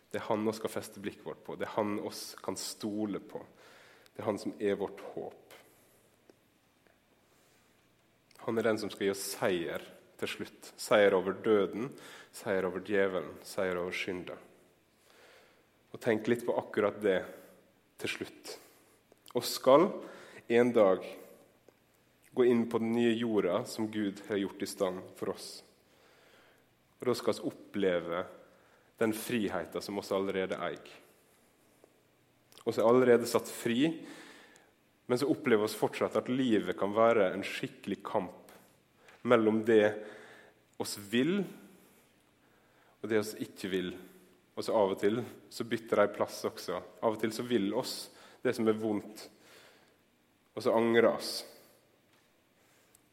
Det 0.09 0.17
er 0.17 0.25
han 0.25 0.45
vi 0.47 0.53
skal 0.57 0.71
feste 0.73 1.01
blikket 1.01 1.25
vårt 1.27 1.43
på. 1.45 1.53
Det 1.53 1.67
er 1.67 1.75
han 1.75 1.99
oss 2.01 2.31
kan 2.41 2.57
stole 2.57 3.21
på. 3.21 3.41
Det 4.09 4.23
er 4.23 4.25
han 4.25 4.39
som 4.41 4.55
er 4.57 4.79
vårt 4.79 5.03
håp. 5.13 5.53
Han 8.47 8.57
er 8.57 8.65
den 8.65 8.81
som 8.81 8.89
skal 8.89 9.05
gi 9.05 9.11
oss 9.13 9.25
seier 9.35 9.85
til 10.17 10.31
slutt. 10.31 10.71
Seier 10.81 11.13
over 11.13 11.37
døden, 11.45 11.91
seier 12.33 12.65
over 12.65 12.81
djevelen, 12.85 13.35
seier 13.45 13.77
over 13.77 13.93
synda. 13.93 14.39
Og 15.93 16.01
Tenk 16.01 16.25
litt 16.29 16.45
på 16.45 16.57
akkurat 16.57 16.97
det 17.05 17.19
til 18.01 18.15
slutt. 18.15 18.55
Og 19.37 19.45
skal 19.45 19.91
en 20.57 20.73
dag 20.73 21.05
gå 22.33 22.49
inn 22.49 22.65
på 22.69 22.81
den 22.81 22.95
nye 22.97 23.13
jorda 23.13 23.61
som 23.69 23.91
Gud 23.93 24.25
har 24.27 24.41
gjort 24.41 24.65
i 24.65 24.69
stand 24.73 25.05
for 25.21 25.37
oss. 25.37 25.51
Og 27.03 27.11
Da 27.11 27.15
skal 27.19 27.35
vi 27.35 27.51
oppleve 27.51 28.25
den 29.03 29.11
friheten 29.11 29.83
som 29.83 29.99
vi 29.99 30.15
allerede 30.15 30.55
eier. 30.55 30.91
Vi 32.63 32.71
er 32.71 32.87
allerede 32.87 33.27
satt 33.27 33.49
fri 33.51 33.91
men 35.05 35.19
så 35.19 35.27
opplever 35.27 35.67
vi 35.67 35.77
fortsatt 35.77 36.15
at 36.15 36.31
livet 36.31 36.77
kan 36.79 36.93
være 36.95 37.31
en 37.33 37.43
skikkelig 37.45 37.99
kamp 38.07 38.53
mellom 39.27 39.59
det 39.67 39.91
oss 40.81 40.95
vil, 41.11 41.41
og 43.01 43.11
det 43.11 43.19
oss 43.19 43.33
ikke 43.43 43.71
vil. 43.71 43.91
Og 44.53 44.63
så 44.63 44.75
Av 44.77 44.93
og 44.93 44.99
til 45.01 45.19
så 45.51 45.65
bytter 45.67 46.03
de 46.03 46.13
plass 46.15 46.43
også. 46.47 46.79
Av 47.03 47.15
og 47.15 47.19
til 47.19 47.33
så 47.35 47.45
vil 47.47 47.71
oss 47.75 48.07
det 48.43 48.55
som 48.55 48.67
er 48.67 48.79
vondt, 48.79 49.25
og 50.53 50.63
så 50.63 50.75
angrer 50.77 51.09
oss. 51.09 51.41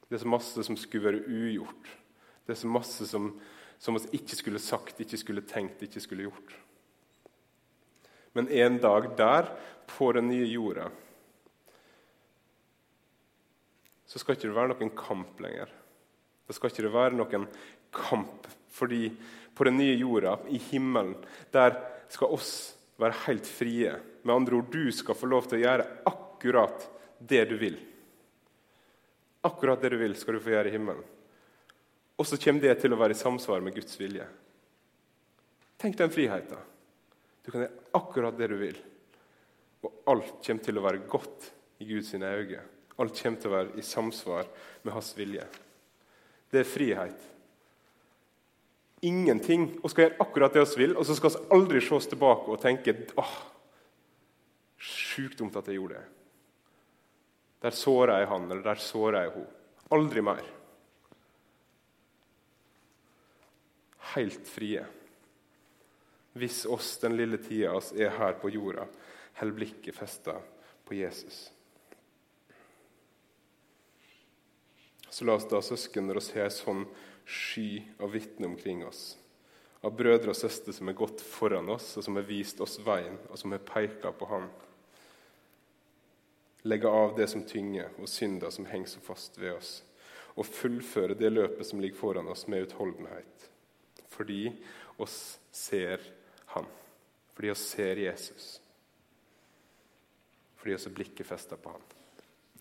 Det 0.07 0.19
er 0.19 0.25
så 0.25 0.31
masse 0.31 0.67
som 0.67 0.79
skulle 0.79 1.07
være 1.07 1.27
ugjort. 1.27 1.91
Det 2.47 2.55
er 2.55 2.61
så 2.61 2.71
masse 2.71 3.07
som, 3.07 3.33
som 3.81 3.97
vi 3.97 4.21
ikke 4.21 4.37
skulle 4.37 4.61
sagt, 4.61 5.01
ikke 5.01 5.19
skulle 5.21 5.47
tenkt, 5.49 5.83
ikke 5.83 6.03
skulle 6.05 6.27
gjort. 6.29 6.57
Men 8.37 8.51
en 8.53 8.77
dag 8.83 9.09
der, 9.19 9.49
på 9.91 10.13
den 10.15 10.29
nye 10.31 10.47
jorda, 10.47 10.87
så 14.07 14.21
skal 14.21 14.37
ikke 14.37 14.51
det 14.51 14.57
være 14.57 14.75
noen 14.75 14.93
kamp 14.99 15.41
lenger. 15.43 15.71
Da 16.47 16.55
skal 16.55 16.71
ikke 16.71 16.85
det 16.85 16.93
være 16.95 17.17
noen 17.17 17.47
kamp, 17.95 18.47
fordi 18.71 19.09
på 19.57 19.67
den 19.67 19.79
nye 19.81 19.97
jorda, 19.99 20.37
i 20.51 20.61
himmelen, 20.71 21.17
der 21.55 21.79
skal 22.11 22.37
oss 22.37 22.53
være 23.01 23.19
helt 23.25 23.49
frie. 23.49 23.95
Med 24.23 24.35
andre 24.35 24.61
ord, 24.61 24.71
du 24.71 24.93
skal 24.95 25.17
få 25.17 25.31
lov 25.31 25.49
til 25.49 25.61
å 25.61 25.65
gjøre 25.65 25.89
akkurat 26.11 26.85
det 27.19 27.45
du 27.51 27.57
vil. 27.61 27.81
Akkurat 29.47 29.81
det 29.81 29.95
du 29.95 29.99
vil, 30.03 30.15
skal 30.21 30.37
du 30.37 30.45
få 30.45 30.53
gjøre 30.53 30.69
i 30.69 30.77
himmelen. 30.77 31.07
Og 32.21 32.27
så 32.29 32.37
kommer 32.37 32.61
det 32.67 32.75
til 32.83 32.93
å 32.93 32.99
være 33.01 33.17
i 33.17 33.19
samsvar 33.19 33.63
med 33.65 33.73
Guds 33.79 33.97
vilje. 33.97 34.27
Tenk 35.81 35.97
den 35.97 36.13
friheten. 36.13 36.61
Du 37.41 37.49
kan 37.49 37.65
gjøre 37.65 37.97
akkurat 37.97 38.37
det 38.37 38.51
du 38.53 38.59
vil, 38.61 38.77
og 39.81 40.03
alt 40.13 40.35
kommer 40.45 40.67
til 40.67 40.77
å 40.77 40.85
være 40.85 41.01
godt 41.09 41.49
i 41.81 41.89
Guds 41.89 42.13
øyne. 42.13 42.61
Alt 43.01 43.17
kommer 43.17 43.41
til 43.41 43.49
å 43.49 43.55
være 43.55 43.81
i 43.81 43.87
samsvar 43.87 44.51
med 44.85 44.93
hans 44.93 45.15
vilje. 45.17 45.47
Det 46.53 46.61
er 46.61 46.69
frihet. 46.69 47.27
Ingenting. 49.09 49.71
Vi 49.81 49.89
skal 49.89 50.05
gjøre 50.05 50.21
akkurat 50.21 50.53
det 50.53 50.67
vi 50.75 50.83
vil, 50.83 50.97
og 51.01 51.09
så 51.09 51.17
skal 51.17 51.33
vi 51.33 51.45
aldri 51.57 51.81
se 51.81 51.97
oss 51.97 52.11
tilbake 52.13 52.53
og 52.53 52.61
tenke 52.61 52.99
åh, 53.17 53.37
sjukt 54.77 55.41
dumt 55.41 55.57
at 55.57 55.73
jeg 55.73 55.81
gjorde 55.81 56.03
det. 56.03 56.09
Der 57.65 57.77
såra 57.77 58.21
jeg 58.21 58.29
han, 58.29 58.51
eller 58.51 58.65
der 58.69 58.85
såra 58.85 59.25
jeg 59.25 59.39
hun. 59.39 59.53
Aldri 59.97 60.25
mer. 60.25 60.60
Helt 64.15 64.49
frie. 64.49 64.85
Hvis 66.33 66.65
oss 66.67 66.97
den 67.03 67.17
lille 67.19 67.39
tida 67.43 67.73
oss 67.75 67.93
er 67.93 68.13
her 68.15 68.37
på 68.43 68.51
jorda, 68.51 68.87
holder 69.41 69.57
blikket 69.57 69.97
festa 69.97 70.37
på 70.87 70.95
Jesus. 70.95 71.49
Så 75.11 75.25
la 75.25 75.35
oss 75.35 75.49
da, 75.51 75.59
søsken, 75.63 76.07
når 76.07 76.21
oss 76.21 76.31
har 76.37 76.47
en 76.47 76.55
sånn 76.55 76.85
sky 77.27 77.83
av 77.99 78.13
vitner 78.15 78.51
omkring 78.51 78.85
oss, 78.87 79.19
av 79.83 79.95
brødre 79.97 80.31
og 80.31 80.39
søstre 80.39 80.75
som 80.75 80.91
har 80.91 80.99
gått 80.99 81.23
foran 81.25 81.71
oss, 81.75 81.97
og 81.99 82.07
som 82.07 82.19
har 82.19 82.27
vist 82.29 82.61
oss 82.63 82.79
veien, 82.85 83.19
og 83.29 83.39
som 83.39 83.55
har 83.55 83.63
peka 83.67 84.13
på 84.15 84.29
Han, 84.31 84.47
legge 86.63 86.89
av 86.89 87.17
det 87.19 87.27
som 87.33 87.43
tynger, 87.47 87.91
og 87.99 88.11
synder 88.11 88.55
som 88.55 88.69
henger 88.71 88.95
så 88.95 89.03
fast 89.03 89.39
ved 89.41 89.57
oss, 89.57 89.73
og 90.39 90.47
fullføre 90.47 91.19
det 91.19 91.33
løpet 91.33 91.67
som 91.67 91.81
ligger 91.83 91.99
foran 91.99 92.31
oss, 92.31 92.47
med 92.47 92.69
utholdenhet. 92.69 93.51
Fordi 94.21 94.53
oss 95.01 95.41
ser 95.51 96.01
Han. 96.53 96.67
Fordi 97.33 97.51
oss 97.51 97.63
ser 97.73 97.97
Jesus. 97.97 98.61
Fordi 100.61 100.75
oss 100.77 100.85
er 100.87 100.93
blikket 100.93 101.25
festa 101.27 101.57
på 101.57 101.73
Han. 101.73 101.87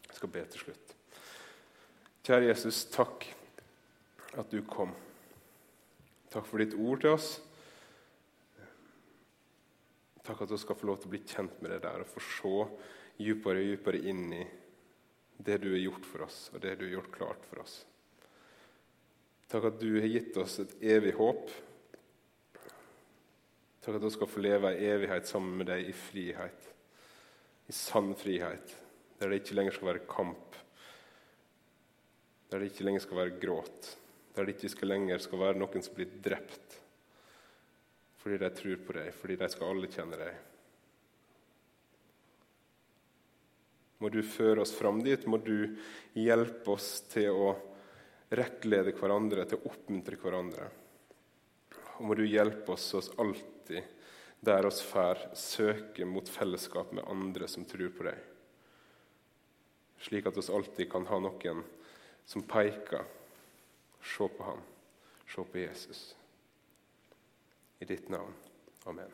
Jeg 0.06 0.16
skal 0.16 0.32
be 0.32 0.46
til 0.54 0.64
slutt. 0.64 0.94
Kjære 2.24 2.48
Jesus, 2.48 2.80
takk 2.94 3.28
at 4.40 4.56
du 4.56 4.62
kom. 4.72 4.96
Takk 6.32 6.48
for 6.48 6.64
ditt 6.64 6.80
ord 6.80 7.04
til 7.04 7.12
oss. 7.18 7.28
Takk 10.24 10.48
at 10.48 10.56
vi 10.56 10.64
skal 10.64 10.80
få 10.80 10.88
lov 10.94 11.04
til 11.04 11.12
å 11.12 11.16
bli 11.18 11.24
kjent 11.28 11.60
med 11.60 11.76
det 11.76 11.84
der 11.90 12.06
og 12.06 12.14
få 12.16 12.24
se 12.24 12.56
dypere 13.20 13.66
og 13.66 13.74
dypere 13.74 14.06
inn 14.08 14.28
i 14.32 14.44
det 15.44 15.60
du 15.60 15.74
har 15.74 15.84
gjort 15.84 16.08
for 16.08 16.24
oss, 16.24 16.46
og 16.54 16.64
det 16.64 16.78
du 16.80 16.88
har 16.88 17.02
gjort 17.02 17.16
klart 17.20 17.52
for 17.52 17.68
oss. 17.68 17.82
Takk 19.50 19.72
at 19.72 19.80
du 19.82 19.90
har 19.98 20.10
gitt 20.10 20.38
oss 20.38 20.60
et 20.62 20.76
evig 20.82 21.16
håp. 21.18 21.50
Takk 23.82 23.96
at 23.98 24.06
vi 24.06 24.14
skal 24.14 24.30
få 24.30 24.44
leve 24.46 24.74
ei 24.76 24.92
evighet 24.94 25.30
sammen 25.30 25.58
med 25.62 25.72
deg 25.72 25.90
i 25.90 25.96
frihet, 25.96 26.70
i 27.70 27.74
sann 27.74 28.14
frihet, 28.18 28.76
der 29.20 29.32
det 29.32 29.42
ikke 29.42 29.58
lenger 29.58 29.78
skal 29.78 29.94
være 29.94 30.08
kamp 30.10 30.50
der 32.50 32.62
det 32.62 32.72
ikke 32.72 32.86
lenger 32.88 33.04
skal 33.04 33.20
være 33.20 33.40
gråt, 33.42 33.90
der 34.36 34.46
det 34.46 34.56
ikke 34.56 34.72
skal 34.74 34.90
lenger 34.90 35.22
skal 35.22 35.42
være 35.42 35.60
noen 35.62 35.84
som 35.86 35.98
blir 35.98 36.20
drept 36.26 36.78
fordi 38.20 38.36
de 38.42 38.48
tror 38.52 38.80
på 38.84 38.94
deg, 38.98 39.14
fordi 39.16 39.36
de 39.40 39.48
skal 39.48 39.70
alle 39.72 39.88
kjenne 39.88 40.18
deg. 40.20 40.40
Må 44.04 44.10
du 44.12 44.18
føre 44.28 44.66
oss 44.66 44.74
fram 44.76 45.00
dit. 45.06 45.24
Må 45.24 45.40
du 45.40 45.78
hjelpe 46.20 46.74
oss 46.74 46.90
til 47.08 47.32
å 47.32 47.54
rettlede 48.30 48.94
hverandre, 48.98 49.46
til 49.46 49.60
å 49.60 49.72
oppmuntre 49.72 50.20
hverandre. 50.22 50.68
Og 51.98 52.06
må 52.08 52.18
du 52.18 52.26
hjelpe 52.28 52.76
oss 52.76 52.88
oss 52.98 53.12
alltid, 53.20 53.84
der 54.40 54.68
oss 54.70 54.80
fær, 54.86 55.20
søke 55.36 56.06
mot 56.08 56.30
fellesskap 56.30 56.94
med 56.96 57.08
andre 57.12 57.50
som 57.52 57.66
tror 57.68 57.92
på 57.96 58.08
deg. 58.08 58.20
Slik 60.00 60.30
at 60.30 60.38
oss 60.40 60.52
alltid 60.54 60.88
kan 60.92 61.08
ha 61.10 61.20
noen 61.20 61.64
som 62.30 62.46
peker. 62.48 63.04
Se 64.00 64.30
på 64.32 64.46
ham, 64.48 64.62
se 65.28 65.44
på 65.44 65.60
Jesus. 65.60 66.04
I 67.80 67.88
ditt 67.90 68.08
navn. 68.10 68.32
Amen. 68.88 69.12